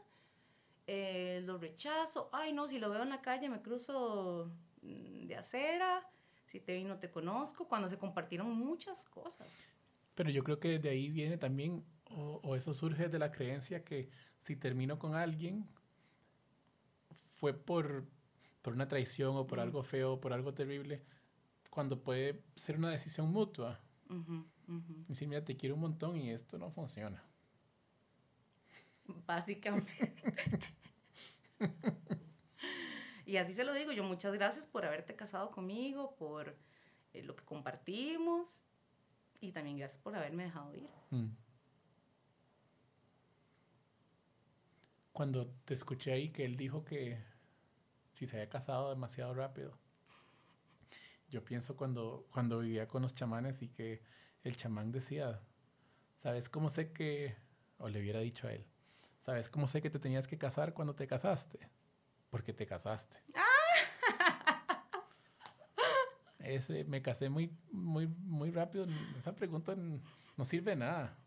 eh, 0.88 1.44
los 1.46 1.62
rechazo, 1.62 2.27
ay 2.34 2.53
no, 2.53 2.68
si 2.68 2.80
lo 2.80 2.89
veo 2.89 3.03
en 3.03 3.10
la 3.10 3.22
calle 3.22 3.50
me 3.50 3.62
cruzo 3.62 4.51
mm, 4.82 5.27
de 5.27 5.36
acera, 5.36 6.10
si 6.48 6.60
te 6.60 6.74
vi 6.74 6.86
no 6.86 6.98
te 6.98 7.12
conozco, 7.12 7.68
cuando 7.68 7.88
se 7.88 8.00
compartieron 8.00 8.50
muchas 8.50 9.06
cosas. 9.06 9.48
Pero 10.15 10.32
yo 10.32 10.44
creo 10.44 10.60
que 10.60 10.80
de 10.80 10.89
ahí 10.89 11.08
viene 11.08 11.38
también, 11.38 11.86
o, 12.10 12.39
o 12.42 12.56
eso 12.56 12.74
surge 12.74 13.10
de 13.10 13.20
la 13.20 13.32
creencia 13.32 13.86
que 13.86 14.10
si 14.39 14.56
termino 14.56 14.98
con 14.98 15.13
alguien, 15.13 15.68
fue 17.38 17.53
por, 17.53 18.06
por 18.63 18.74
una 18.74 18.88
traición 18.88 19.36
o 19.36 19.46
por 19.46 19.60
algo 19.60 19.84
feo, 19.84 20.20
por 20.20 20.34
algo 20.34 20.56
terrible, 20.56 21.03
cuando 21.70 22.01
puede 22.01 22.42
ser 22.56 22.77
una 22.77 22.89
decisión 22.89 23.32
mutua. 23.32 23.80
Y 24.10 25.06
decir, 25.08 25.28
mira, 25.28 25.44
te 25.44 25.58
quiero 25.58 25.76
un 25.76 25.82
montón 25.82 26.18
y 26.18 26.32
esto 26.32 26.58
no 26.58 26.70
funciona. 26.70 27.24
Básicamente. 29.26 30.14
y 33.26 33.38
así 33.38 33.54
se 33.54 33.64
lo 33.64 33.74
digo 33.74 33.92
yo, 33.92 34.04
muchas 34.04 34.34
gracias 34.34 34.66
por 34.66 34.86
haberte 34.86 35.16
casado 35.16 35.52
conmigo, 35.52 36.16
por 36.16 36.56
eh, 37.14 37.24
lo 37.24 37.36
que 37.36 37.44
compartimos 37.44 38.64
y 39.40 39.52
también 39.52 39.78
gracias 39.78 40.02
por 40.02 40.16
haberme 40.16 40.44
dejado 40.44 40.74
ir. 40.74 40.90
Mm. 41.12 41.30
Cuando 45.12 45.48
te 45.66 45.74
escuché 45.74 46.12
ahí 46.14 46.30
que 46.30 46.46
él 46.46 46.58
dijo 46.58 46.86
que 46.86 47.22
si 48.14 48.26
se 48.26 48.38
había 48.38 48.50
casado 48.50 48.90
demasiado 48.90 49.34
rápido, 49.34 49.78
yo 51.34 51.44
pienso 51.44 51.75
cuando, 51.75 52.28
cuando 52.32 52.60
vivía 52.60 52.88
con 52.88 53.02
los 53.02 53.16
chamanes 53.16 53.63
y 53.63 53.70
que 53.70 54.04
el 54.44 54.56
chamán 54.56 54.92
decía, 54.92 55.42
¿sabes 56.13 56.48
cómo 56.48 56.70
sé 56.70 56.94
que, 56.94 57.36
o 57.80 57.90
le 57.90 58.00
hubiera 58.00 58.20
dicho 58.20 58.48
a 58.48 58.54
él, 58.54 58.68
¿sabes 59.20 59.50
cómo 59.50 59.66
sé 59.66 59.82
que 59.82 59.90
te 59.90 59.98
tenías 59.98 60.28
que 60.28 60.38
casar 60.38 60.75
cuando 60.75 60.94
te 60.94 61.08
casaste? 61.08 61.58
Porque 62.30 62.54
te 62.54 62.68
casaste. 62.68 63.18
Ese, 66.38 66.84
me 66.84 67.02
casé 67.02 67.30
muy, 67.30 67.58
muy, 67.72 68.06
muy 68.06 68.52
rápido. 68.52 68.86
Esa 69.18 69.34
pregunta 69.34 69.75
no 69.75 70.46
sirve 70.46 70.72
de 70.72 70.78
nada. 70.78 71.18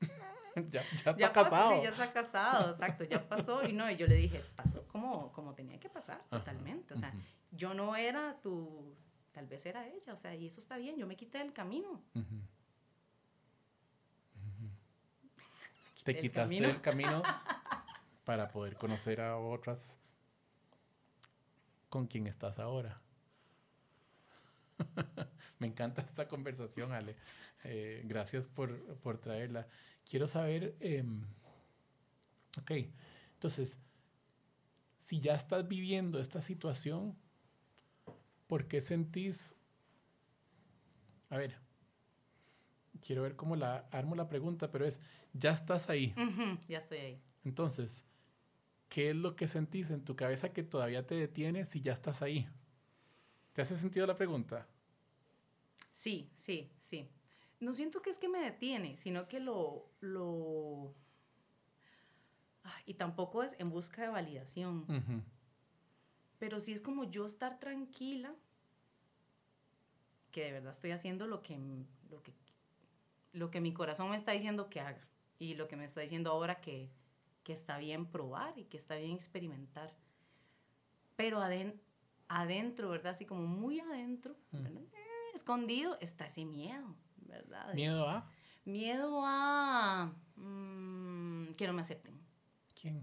ya, 0.68 0.82
ya, 0.96 1.12
está 1.12 1.32
casado. 1.32 1.70
sí, 1.70 1.82
ya 1.84 1.88
está 1.88 2.12
casado, 2.12 2.70
exacto, 2.70 3.04
ya 3.04 3.26
pasó. 3.26 3.66
Y 3.66 3.72
no, 3.72 3.90
y 3.90 3.96
yo 3.96 4.06
le 4.06 4.16
dije, 4.16 4.44
pasó 4.56 4.86
como, 4.88 5.32
como 5.32 5.54
tenía 5.54 5.80
que 5.80 5.88
pasar, 5.88 6.22
totalmente. 6.28 6.92
O 6.92 6.98
sea, 6.98 7.14
yo 7.50 7.72
no 7.72 7.96
era 7.96 8.38
tu, 8.42 8.94
tal 9.34 9.46
vez 9.46 9.66
era 9.66 9.86
ella, 9.88 10.12
o 10.12 10.16
sea, 10.16 10.34
y 10.34 10.46
eso 10.46 10.60
está 10.60 10.78
bien, 10.78 10.96
yo 10.96 11.06
me 11.06 11.16
quité 11.16 11.38
del 11.38 11.52
camino. 11.52 12.02
te 16.04 16.16
quitaste 16.16 16.54
camino. 16.54 16.68
del 16.68 16.80
camino 16.80 17.22
para 18.24 18.48
poder 18.48 18.76
conocer 18.76 19.20
a 19.20 19.36
otras 19.36 19.98
con 21.88 22.06
quien 22.06 22.28
estás 22.28 22.58
ahora. 22.58 23.00
Me 25.58 25.66
encanta 25.66 26.02
esta 26.02 26.28
conversación, 26.28 26.92
Ale. 26.92 27.16
Eh, 27.64 28.02
gracias 28.04 28.46
por, 28.48 28.96
por 28.98 29.18
traerla. 29.18 29.66
Quiero 30.08 30.28
saber, 30.28 30.76
em, 30.80 31.24
ok, 32.58 32.72
entonces, 33.34 33.78
si 34.98 35.20
ya 35.20 35.34
estás 35.34 35.66
viviendo 35.66 36.20
esta 36.20 36.42
situación, 36.42 37.16
¿por 38.46 38.66
qué 38.68 38.80
sentís... 38.80 39.54
A 41.30 41.36
ver, 41.36 41.56
quiero 43.00 43.22
ver 43.22 43.36
cómo 43.36 43.56
la 43.56 43.88
armo 43.90 44.14
la 44.14 44.28
pregunta, 44.28 44.70
pero 44.70 44.86
es, 44.86 45.00
ya 45.32 45.50
estás 45.50 45.88
ahí. 45.90 46.14
Ya 46.68 46.78
estoy 46.78 46.98
ahí. 46.98 47.22
Entonces, 47.44 48.04
¿qué 48.88 49.10
es 49.10 49.16
lo 49.16 49.36
que 49.36 49.48
sentís 49.48 49.90
en 49.90 50.04
tu 50.04 50.16
cabeza 50.16 50.52
que 50.52 50.62
todavía 50.62 51.06
te 51.06 51.14
detiene 51.14 51.64
si 51.64 51.80
ya 51.80 51.92
estás 51.92 52.22
ahí? 52.22 52.48
¿Te 53.52 53.62
hace 53.62 53.76
sentido 53.76 54.06
la 54.06 54.16
pregunta? 54.16 54.66
Sí, 55.92 56.30
sí, 56.34 56.72
sí. 56.78 57.08
No 57.60 57.72
siento 57.72 58.02
que 58.02 58.10
es 58.10 58.18
que 58.18 58.28
me 58.28 58.40
detiene, 58.40 58.96
sino 58.96 59.28
que 59.28 59.40
lo... 59.40 59.90
lo... 60.00 60.94
Ah, 62.64 62.80
y 62.86 62.94
tampoco 62.94 63.42
es 63.42 63.54
en 63.58 63.70
busca 63.70 64.02
de 64.02 64.08
validación, 64.08 64.86
pero 66.44 66.60
sí 66.60 66.72
es 66.74 66.82
como 66.82 67.04
yo 67.04 67.24
estar 67.24 67.58
tranquila, 67.58 68.34
que 70.30 70.44
de 70.44 70.52
verdad 70.52 70.72
estoy 70.72 70.90
haciendo 70.90 71.26
lo 71.26 71.40
que, 71.40 71.56
lo 72.10 72.22
que, 72.22 72.34
lo 73.32 73.50
que 73.50 73.62
mi 73.62 73.72
corazón 73.72 74.10
me 74.10 74.16
está 74.16 74.32
diciendo 74.32 74.68
que 74.68 74.78
haga 74.80 75.00
y 75.38 75.54
lo 75.54 75.68
que 75.68 75.76
me 75.76 75.86
está 75.86 76.02
diciendo 76.02 76.30
ahora 76.30 76.60
que, 76.60 76.90
que 77.44 77.54
está 77.54 77.78
bien 77.78 78.04
probar 78.04 78.58
y 78.58 78.64
que 78.64 78.76
está 78.76 78.94
bien 78.96 79.12
experimentar. 79.12 79.94
Pero 81.16 81.38
aden- 81.40 81.80
adentro, 82.28 82.90
¿verdad? 82.90 83.12
Así 83.12 83.24
como 83.24 83.46
muy 83.46 83.80
adentro, 83.80 84.36
Mm. 84.52 84.66
Eh, 84.66 84.90
escondido, 85.34 85.96
está 86.02 86.26
ese 86.26 86.44
miedo, 86.44 86.94
¿verdad? 87.22 87.72
¿Miedo 87.72 88.06
a 88.06 88.28
Miedo 88.66 89.22
a 89.24 90.12
mm, 90.36 91.54
que 91.54 91.66
no 91.66 91.72
me 91.72 91.80
acepten. 91.80 92.20
quién? 92.78 93.02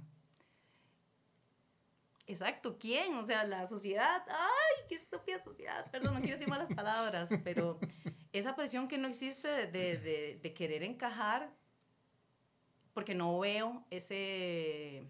Exacto, 2.32 2.78
¿quién? 2.80 3.14
O 3.16 3.26
sea, 3.26 3.44
la 3.46 3.68
sociedad. 3.68 4.24
¡Ay, 4.30 4.86
qué 4.90 4.96
estúpida 4.96 5.40
sociedad! 5.44 5.90
Perdón, 5.92 6.14
no 6.14 6.20
quiero 6.22 6.36
decir 6.36 6.48
malas 6.48 6.70
palabras, 6.74 7.30
pero 7.44 7.80
esa 8.32 8.56
presión 8.56 8.88
que 8.88 8.98
no 8.98 9.08
existe 9.08 9.48
de, 9.48 9.68
de- 9.68 9.98
de- 9.98 10.40
de 10.42 10.54
querer 10.54 10.84
encajar, 10.84 11.50
porque 12.94 13.14
no 13.16 13.40
veo 13.40 13.86
ese. 13.90 15.06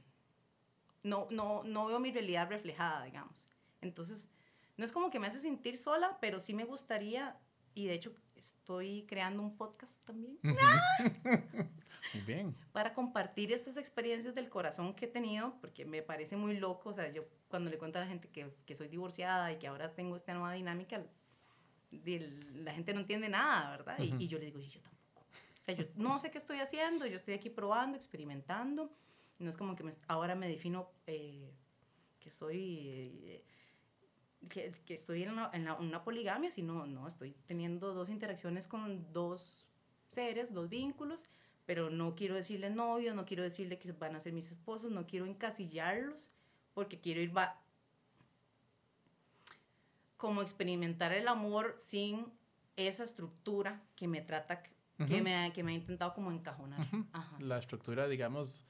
No, 1.03 1.27
no, 1.31 1.63
no 1.63 1.85
veo 1.87 1.99
mi 1.99 2.11
realidad 2.11 2.49
reflejada, 2.49 3.03
digamos. 3.05 3.47
Entonces, 3.81 4.29
no 4.77 4.85
es 4.85 4.91
como 4.91 5.09
que 5.09 5.19
me 5.19 5.27
hace 5.27 5.39
sentir 5.39 5.77
sola, 5.77 6.17
pero 6.21 6.39
sí 6.39 6.53
me 6.53 6.63
gustaría, 6.65 7.37
y 7.73 7.87
de 7.87 7.93
hecho 7.93 8.13
estoy 8.35 9.05
creando 9.07 9.43
un 9.43 9.55
podcast 9.55 9.93
también 10.05 10.39
Muy 10.41 10.55
bien. 12.19 12.55
para 12.71 12.93
compartir 12.93 13.51
estas 13.51 13.77
experiencias 13.77 14.35
del 14.35 14.49
corazón 14.49 14.93
que 14.93 15.05
he 15.05 15.07
tenido, 15.07 15.55
porque 15.61 15.85
me 15.85 16.01
parece 16.01 16.35
muy 16.35 16.57
loco, 16.57 16.89
o 16.89 16.93
sea, 16.93 17.11
yo 17.11 17.23
cuando 17.49 17.69
le 17.69 17.77
cuento 17.77 17.97
a 17.99 18.01
la 18.01 18.07
gente 18.07 18.27
que, 18.29 18.53
que 18.65 18.75
soy 18.75 18.87
divorciada 18.87 19.51
y 19.51 19.57
que 19.59 19.67
ahora 19.67 19.93
tengo 19.93 20.15
esta 20.15 20.33
nueva 20.33 20.53
dinámica, 20.53 21.03
di- 21.91 22.19
la 22.55 22.73
gente 22.73 22.93
no 22.93 23.01
entiende 23.01 23.29
nada, 23.29 23.71
¿verdad? 23.71 23.97
Y- 23.99 24.09
Ujú. 24.09 24.21
y, 24.21 24.27
yo 24.27 24.39
le 24.39 24.45
digo, 24.45 24.59
y 24.59 24.67
yo 24.69 24.79
tampoco. 24.81 25.25
O 25.59 25.63
sea, 25.63 25.75
yo 25.75 25.85
no 25.95 26.17
sé 26.19 26.31
qué 26.31 26.37
estoy 26.37 26.59
haciendo, 26.59 27.05
yo 27.05 27.15
estoy 27.15 27.33
aquí 27.33 27.49
probando, 27.49 27.97
experimentando, 27.97 28.91
no 29.39 29.49
es 29.49 29.57
como 29.57 29.75
que 29.75 29.83
me- 29.83 29.91
ahora 30.07 30.35
me 30.35 30.47
defino 30.47 30.91
eh, 31.07 31.51
que 32.19 32.29
soy... 32.29 32.79
eh, 33.23 33.43
que, 34.49 34.71
que 34.85 34.95
estoy 34.95 35.21
en, 35.23 35.31
una, 35.31 35.51
en 35.53 35.65
la- 35.65 35.75
una 35.75 36.03
poligamia, 36.03 36.49
sino, 36.49 36.87
no, 36.87 37.07
estoy 37.07 37.35
teniendo 37.45 37.93
dos 37.93 38.09
interacciones 38.09 38.67
con 38.67 39.11
dos 39.13 39.67
seres, 40.07 40.51
dos 40.51 40.67
vínculos, 40.67 41.23
pero 41.71 41.89
no 41.89 42.15
quiero 42.15 42.35
decirle 42.35 42.69
novios, 42.69 43.15
no 43.15 43.23
quiero 43.23 43.43
decirle 43.43 43.79
que 43.79 43.93
van 43.93 44.13
a 44.13 44.19
ser 44.19 44.33
mis 44.33 44.51
esposos, 44.51 44.91
no 44.91 45.07
quiero 45.07 45.25
encasillarlos, 45.25 46.29
porque 46.73 46.99
quiero 46.99 47.21
ir 47.21 47.33
va 47.33 47.63
como 50.17 50.41
experimentar 50.41 51.13
el 51.13 51.29
amor 51.29 51.75
sin 51.77 52.25
esa 52.75 53.05
estructura 53.05 53.81
que 53.95 54.09
me 54.09 54.19
trata, 54.19 54.61
que, 54.61 55.21
me, 55.21 55.53
que 55.53 55.63
me 55.63 55.71
ha 55.71 55.75
intentado 55.75 56.13
como 56.13 56.29
encajonar. 56.33 56.85
Ajá. 57.13 57.37
La 57.39 57.57
estructura, 57.57 58.09
digamos, 58.09 58.65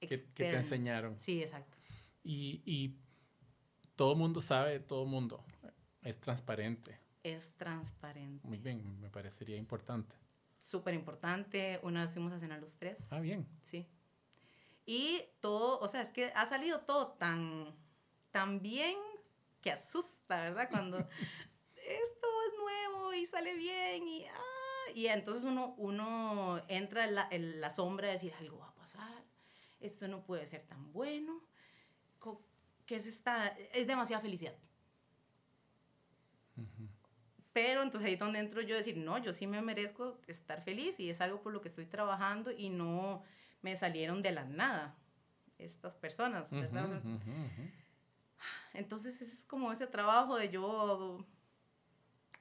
que, 0.00 0.08
que 0.08 0.18
te 0.32 0.56
enseñaron. 0.56 1.16
Sí, 1.20 1.40
exacto. 1.40 1.78
Y, 2.24 2.60
y 2.64 2.96
todo 3.94 4.16
mundo 4.16 4.40
sabe, 4.40 4.80
todo 4.80 5.06
mundo. 5.06 5.44
Es 6.02 6.18
transparente. 6.18 6.98
Es 7.22 7.52
transparente. 7.52 8.44
Muy 8.48 8.58
bien, 8.58 9.00
me 9.00 9.10
parecería 9.10 9.56
importante. 9.56 10.25
Súper 10.66 10.94
importante. 10.94 11.78
Una 11.84 12.04
vez 12.04 12.12
fuimos 12.12 12.32
a 12.32 12.40
cenar 12.40 12.58
los 12.58 12.74
tres. 12.74 12.98
Ah, 13.12 13.20
bien. 13.20 13.46
Sí. 13.62 13.86
Y 14.84 15.22
todo, 15.38 15.78
o 15.78 15.86
sea, 15.86 16.00
es 16.00 16.10
que 16.10 16.32
ha 16.34 16.44
salido 16.44 16.80
todo 16.80 17.12
tan, 17.12 17.72
tan 18.32 18.60
bien 18.60 18.96
que 19.60 19.70
asusta, 19.70 20.42
¿verdad? 20.42 20.68
Cuando 20.68 20.98
esto 21.76 22.26
es 22.48 22.58
nuevo 22.58 23.14
y 23.14 23.26
sale 23.26 23.54
bien 23.54 24.08
y, 24.08 24.24
ah, 24.26 24.90
y 24.92 25.06
entonces 25.06 25.44
uno, 25.44 25.76
uno 25.78 26.60
entra 26.66 27.04
en 27.04 27.14
la, 27.14 27.28
en 27.30 27.60
la 27.60 27.70
sombra 27.70 28.08
de 28.08 28.14
decir 28.14 28.34
algo 28.40 28.58
va 28.58 28.70
a 28.70 28.74
pasar, 28.74 29.22
esto 29.78 30.08
no 30.08 30.24
puede 30.24 30.48
ser 30.48 30.66
tan 30.66 30.92
bueno, 30.92 31.46
que 32.86 32.96
es 32.96 33.06
esta, 33.06 33.48
es 33.72 33.86
demasiada 33.86 34.20
felicidad. 34.20 34.56
Ujú. 36.56 36.88
Pero 37.56 37.82
entonces 37.82 38.06
ahí 38.06 38.12
es 38.12 38.18
donde 38.18 38.38
entro 38.38 38.60
yo 38.60 38.74
a 38.74 38.76
decir, 38.76 38.98
no, 38.98 39.16
yo 39.16 39.32
sí 39.32 39.46
me 39.46 39.62
merezco 39.62 40.20
estar 40.26 40.60
feliz 40.60 41.00
y 41.00 41.08
es 41.08 41.22
algo 41.22 41.40
por 41.40 41.54
lo 41.54 41.62
que 41.62 41.68
estoy 41.68 41.86
trabajando 41.86 42.50
y 42.50 42.68
no 42.68 43.22
me 43.62 43.74
salieron 43.76 44.20
de 44.20 44.30
la 44.30 44.44
nada 44.44 44.94
estas 45.56 45.96
personas, 45.96 46.50
¿verdad? 46.52 46.98
Ujú, 46.98 47.14
ujú, 47.14 47.30
ujú. 47.30 47.70
Entonces 48.74 49.22
ese 49.22 49.32
es 49.32 49.46
como 49.46 49.72
ese 49.72 49.86
trabajo 49.86 50.36
de 50.36 50.50
yo 50.50 51.24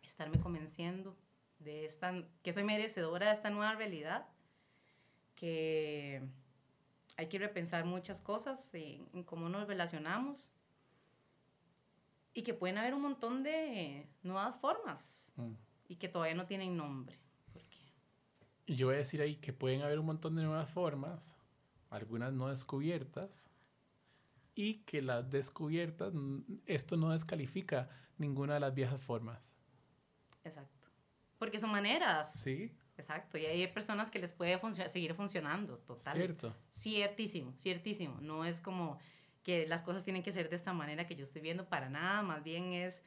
estarme 0.03 0.37
convenciendo 0.41 1.15
de 1.59 1.85
esta, 1.85 2.13
que 2.43 2.51
soy 2.51 2.65
merecedora 2.65 3.27
de 3.27 3.35
esta 3.35 3.49
nueva 3.49 3.73
realidad, 3.73 4.27
que 5.35 6.23
hay 7.15 7.27
que 7.27 7.39
repensar 7.39 7.85
muchas 7.85 8.19
cosas 8.19 8.69
en, 8.73 9.07
en 9.13 9.23
cómo 9.23 9.47
nos 9.47 9.65
relacionamos 9.65 10.51
y 12.35 12.43
que 12.43 12.53
pueden 12.53 12.77
haber 12.77 12.93
un 12.93 13.01
montón 13.01 13.41
de 13.41 14.07
nuevas 14.21 14.55
formas 14.59 15.31
Mm. 15.37 15.53
y 15.87 15.95
que 15.95 16.07
todavía 16.09 16.35
no 16.35 16.45
tienen 16.45 16.77
nombre. 16.77 17.17
porque 17.51 18.75
yo 18.75 18.87
voy 18.87 18.95
a 18.95 18.99
decir 18.99 19.21
ahí 19.21 19.37
que 19.37 19.53
pueden 19.53 19.81
haber 19.81 19.97
un 19.99 20.05
montón 20.05 20.35
de 20.35 20.43
nuevas 20.43 20.69
formas, 20.69 21.35
algunas 21.89 22.33
no 22.33 22.49
descubiertas, 22.49 23.49
y 24.53 24.83
que 24.83 25.01
las 25.01 25.29
descubiertas, 25.29 26.13
esto 26.65 26.97
no 26.97 27.11
descalifica 27.11 27.89
ninguna 28.17 28.55
de 28.55 28.59
las 28.61 28.73
viejas 28.73 29.01
formas. 29.01 29.53
Exacto. 30.43 30.87
Porque 31.37 31.59
son 31.59 31.71
maneras. 31.71 32.33
¿Sí? 32.33 32.71
Exacto. 32.97 33.37
Y 33.37 33.45
hay 33.45 33.67
personas 33.67 34.09
que 34.09 34.19
les 34.19 34.31
puede 34.31 34.57
seguir 34.89 35.13
funcionando. 35.13 35.77
Total. 35.79 36.13
Cierto. 36.13 36.55
Ciertísimo, 36.71 37.53
ciertísimo. 37.57 38.19
No 38.21 38.45
es 38.45 38.61
como 38.61 38.97
que 39.45 39.67
las 39.67 39.83
cosas 39.83 40.03
tienen 40.03 40.23
que 40.23 40.31
ser 40.31 40.49
de 40.49 40.55
esta 40.55 40.73
manera 40.73 41.05
que 41.05 41.15
yo 41.15 41.23
estoy 41.23 41.41
viendo 41.41 41.69
para 41.69 41.87
nada. 41.87 42.23
Más 42.23 42.43
bien 42.43 42.73
es 42.73 43.03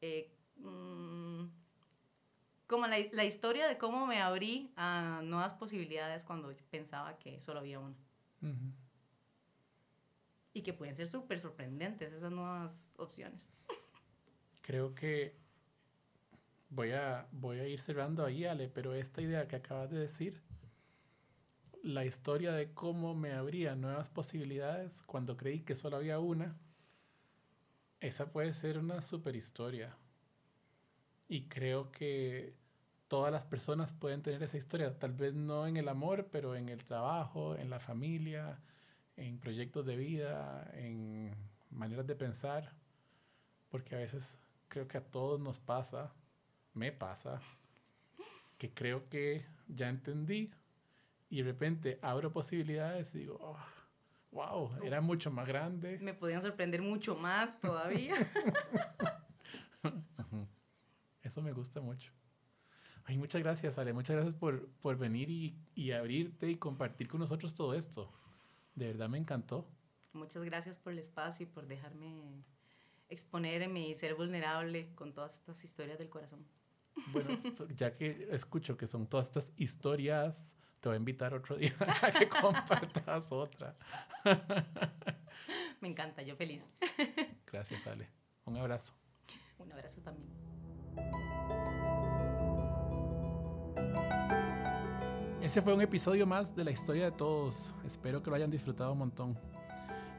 eh, 0.00 0.34
mm, 0.56 1.44
como 2.66 2.86
la, 2.86 2.96
la 3.12 3.24
historia 3.26 3.68
de 3.68 3.76
cómo 3.76 4.06
me 4.06 4.20
abrí 4.22 4.72
a 4.74 5.20
nuevas 5.22 5.52
posibilidades 5.52 6.24
cuando 6.24 6.50
yo 6.50 6.64
pensaba 6.70 7.18
que 7.18 7.38
solo 7.42 7.60
había 7.60 7.78
una. 7.78 7.94
Y 10.54 10.62
que 10.62 10.72
pueden 10.72 10.96
ser 10.96 11.06
súper 11.06 11.38
sorprendentes 11.38 12.12
esas 12.12 12.32
nuevas 12.32 12.92
opciones. 12.96 13.48
Creo 14.62 14.94
que 14.94 15.36
voy 16.70 16.92
a, 16.92 17.28
voy 17.32 17.60
a 17.60 17.68
ir 17.68 17.80
cerrando 17.80 18.24
ahí, 18.24 18.46
Ale, 18.46 18.68
pero 18.68 18.94
esta 18.94 19.20
idea 19.20 19.46
que 19.46 19.56
acabas 19.56 19.90
de 19.90 19.98
decir, 19.98 20.42
la 21.82 22.04
historia 22.04 22.52
de 22.52 22.72
cómo 22.72 23.14
me 23.14 23.32
abría 23.32 23.74
nuevas 23.74 24.08
posibilidades 24.08 25.02
cuando 25.02 25.36
creí 25.36 25.60
que 25.60 25.74
solo 25.74 25.96
había 25.96 26.20
una, 26.20 26.56
esa 28.00 28.30
puede 28.30 28.52
ser 28.52 28.78
una 28.78 29.02
super 29.02 29.34
historia. 29.34 29.96
Y 31.28 31.48
creo 31.48 31.90
que 31.90 32.54
todas 33.08 33.32
las 33.32 33.44
personas 33.44 33.92
pueden 33.92 34.22
tener 34.22 34.42
esa 34.42 34.56
historia, 34.56 34.96
tal 34.98 35.12
vez 35.12 35.34
no 35.34 35.66
en 35.66 35.76
el 35.76 35.88
amor, 35.88 36.28
pero 36.30 36.54
en 36.54 36.68
el 36.68 36.84
trabajo, 36.84 37.56
en 37.56 37.68
la 37.68 37.80
familia, 37.80 38.60
en 39.16 39.38
proyectos 39.38 39.84
de 39.84 39.96
vida, 39.96 40.70
en 40.74 41.34
maneras 41.70 42.06
de 42.06 42.14
pensar, 42.14 42.72
porque 43.70 43.96
a 43.96 43.98
veces 43.98 44.38
creo 44.68 44.86
que 44.86 44.98
a 44.98 45.04
todos 45.04 45.40
nos 45.40 45.58
pasa, 45.58 46.12
me 46.74 46.92
pasa, 46.92 47.40
que 48.58 48.72
creo 48.72 49.08
que 49.08 49.44
ya 49.66 49.88
entendí 49.88 50.52
y 51.32 51.38
de 51.38 51.44
repente 51.44 51.98
abro 52.02 52.30
posibilidades 52.30 53.14
y 53.14 53.20
digo, 53.20 53.56
wow, 54.32 54.48
oh, 54.50 54.76
era 54.82 55.00
mucho 55.00 55.30
más 55.30 55.48
grande. 55.48 55.98
Me 56.02 56.12
podían 56.12 56.42
sorprender 56.42 56.82
mucho 56.82 57.16
más 57.16 57.58
todavía. 57.58 58.14
Eso 61.22 61.40
me 61.40 61.54
gusta 61.54 61.80
mucho. 61.80 62.12
Ay, 63.04 63.16
muchas 63.16 63.42
gracias, 63.42 63.78
Ale. 63.78 63.94
Muchas 63.94 64.16
gracias 64.16 64.34
por, 64.34 64.68
por 64.82 64.98
venir 64.98 65.30
y, 65.30 65.56
y, 65.74 65.92
abrirte 65.92 66.50
y 66.50 66.56
compartir 66.56 67.08
con 67.08 67.20
nosotros 67.20 67.54
todo 67.54 67.72
esto. 67.72 68.12
De 68.74 68.88
verdad 68.88 69.08
me 69.08 69.16
encantó. 69.16 69.66
Muchas 70.12 70.44
gracias 70.44 70.76
por 70.76 70.92
el 70.92 70.98
espacio 70.98 71.44
y 71.44 71.46
por 71.46 71.66
dejarme 71.66 72.44
exponerme 73.08 73.88
y 73.88 73.94
ser 73.94 74.16
vulnerable 74.16 74.94
con 74.94 75.14
todas 75.14 75.36
estas 75.36 75.64
historias 75.64 75.98
del 75.98 76.10
corazón. 76.10 76.44
Bueno, 77.10 77.30
ya 77.74 77.96
que 77.96 78.28
escucho 78.30 78.76
que 78.76 78.86
son 78.86 79.06
todas 79.06 79.28
estas 79.28 79.50
historias, 79.56 80.58
te 80.82 80.88
voy 80.88 80.96
a 80.96 80.98
invitar 80.98 81.32
otro 81.32 81.56
día 81.56 81.72
a 82.02 82.10
que 82.10 82.28
compartas 82.28 83.30
otra. 83.30 83.76
Me 85.80 85.86
encanta, 85.88 86.22
yo 86.22 86.34
feliz. 86.34 86.72
Gracias, 87.46 87.86
Ale. 87.86 88.10
Un 88.44 88.56
abrazo. 88.56 88.92
Un 89.58 89.70
abrazo 89.72 90.00
también. 90.02 90.28
Ese 95.40 95.62
fue 95.62 95.72
un 95.72 95.82
episodio 95.82 96.26
más 96.26 96.54
de 96.56 96.64
la 96.64 96.72
historia 96.72 97.04
de 97.04 97.12
todos. 97.12 97.72
Espero 97.84 98.20
que 98.20 98.30
lo 98.30 98.36
hayan 98.36 98.50
disfrutado 98.50 98.92
un 98.92 98.98
montón. 98.98 99.38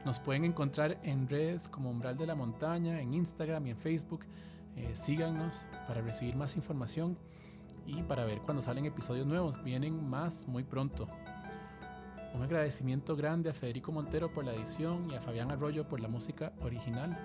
Nos 0.06 0.18
pueden 0.18 0.46
encontrar 0.46 0.98
en 1.02 1.28
redes 1.28 1.68
como 1.68 1.90
Umbral 1.90 2.16
de 2.16 2.26
la 2.26 2.34
Montaña, 2.34 3.02
en 3.02 3.12
Instagram 3.12 3.66
y 3.66 3.70
en 3.70 3.76
Facebook. 3.76 4.24
Eh, 4.76 4.96
síganos 4.96 5.66
para 5.86 6.00
recibir 6.00 6.36
más 6.36 6.56
información 6.56 7.18
y 7.86 8.02
para 8.02 8.24
ver 8.24 8.40
cuando 8.40 8.62
salen 8.62 8.86
episodios 8.86 9.26
nuevos. 9.26 9.62
Vienen 9.62 10.08
más 10.08 10.46
muy 10.48 10.64
pronto. 10.64 11.08
Un 12.34 12.42
agradecimiento 12.42 13.14
grande 13.14 13.50
a 13.50 13.54
Federico 13.54 13.92
Montero 13.92 14.32
por 14.32 14.44
la 14.44 14.54
edición 14.54 15.10
y 15.10 15.14
a 15.14 15.20
Fabián 15.20 15.50
Arroyo 15.50 15.86
por 15.86 16.00
la 16.00 16.08
música 16.08 16.52
original. 16.60 17.16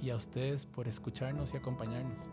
Y 0.00 0.10
a 0.10 0.16
ustedes 0.16 0.66
por 0.66 0.86
escucharnos 0.86 1.54
y 1.54 1.56
acompañarnos. 1.56 2.30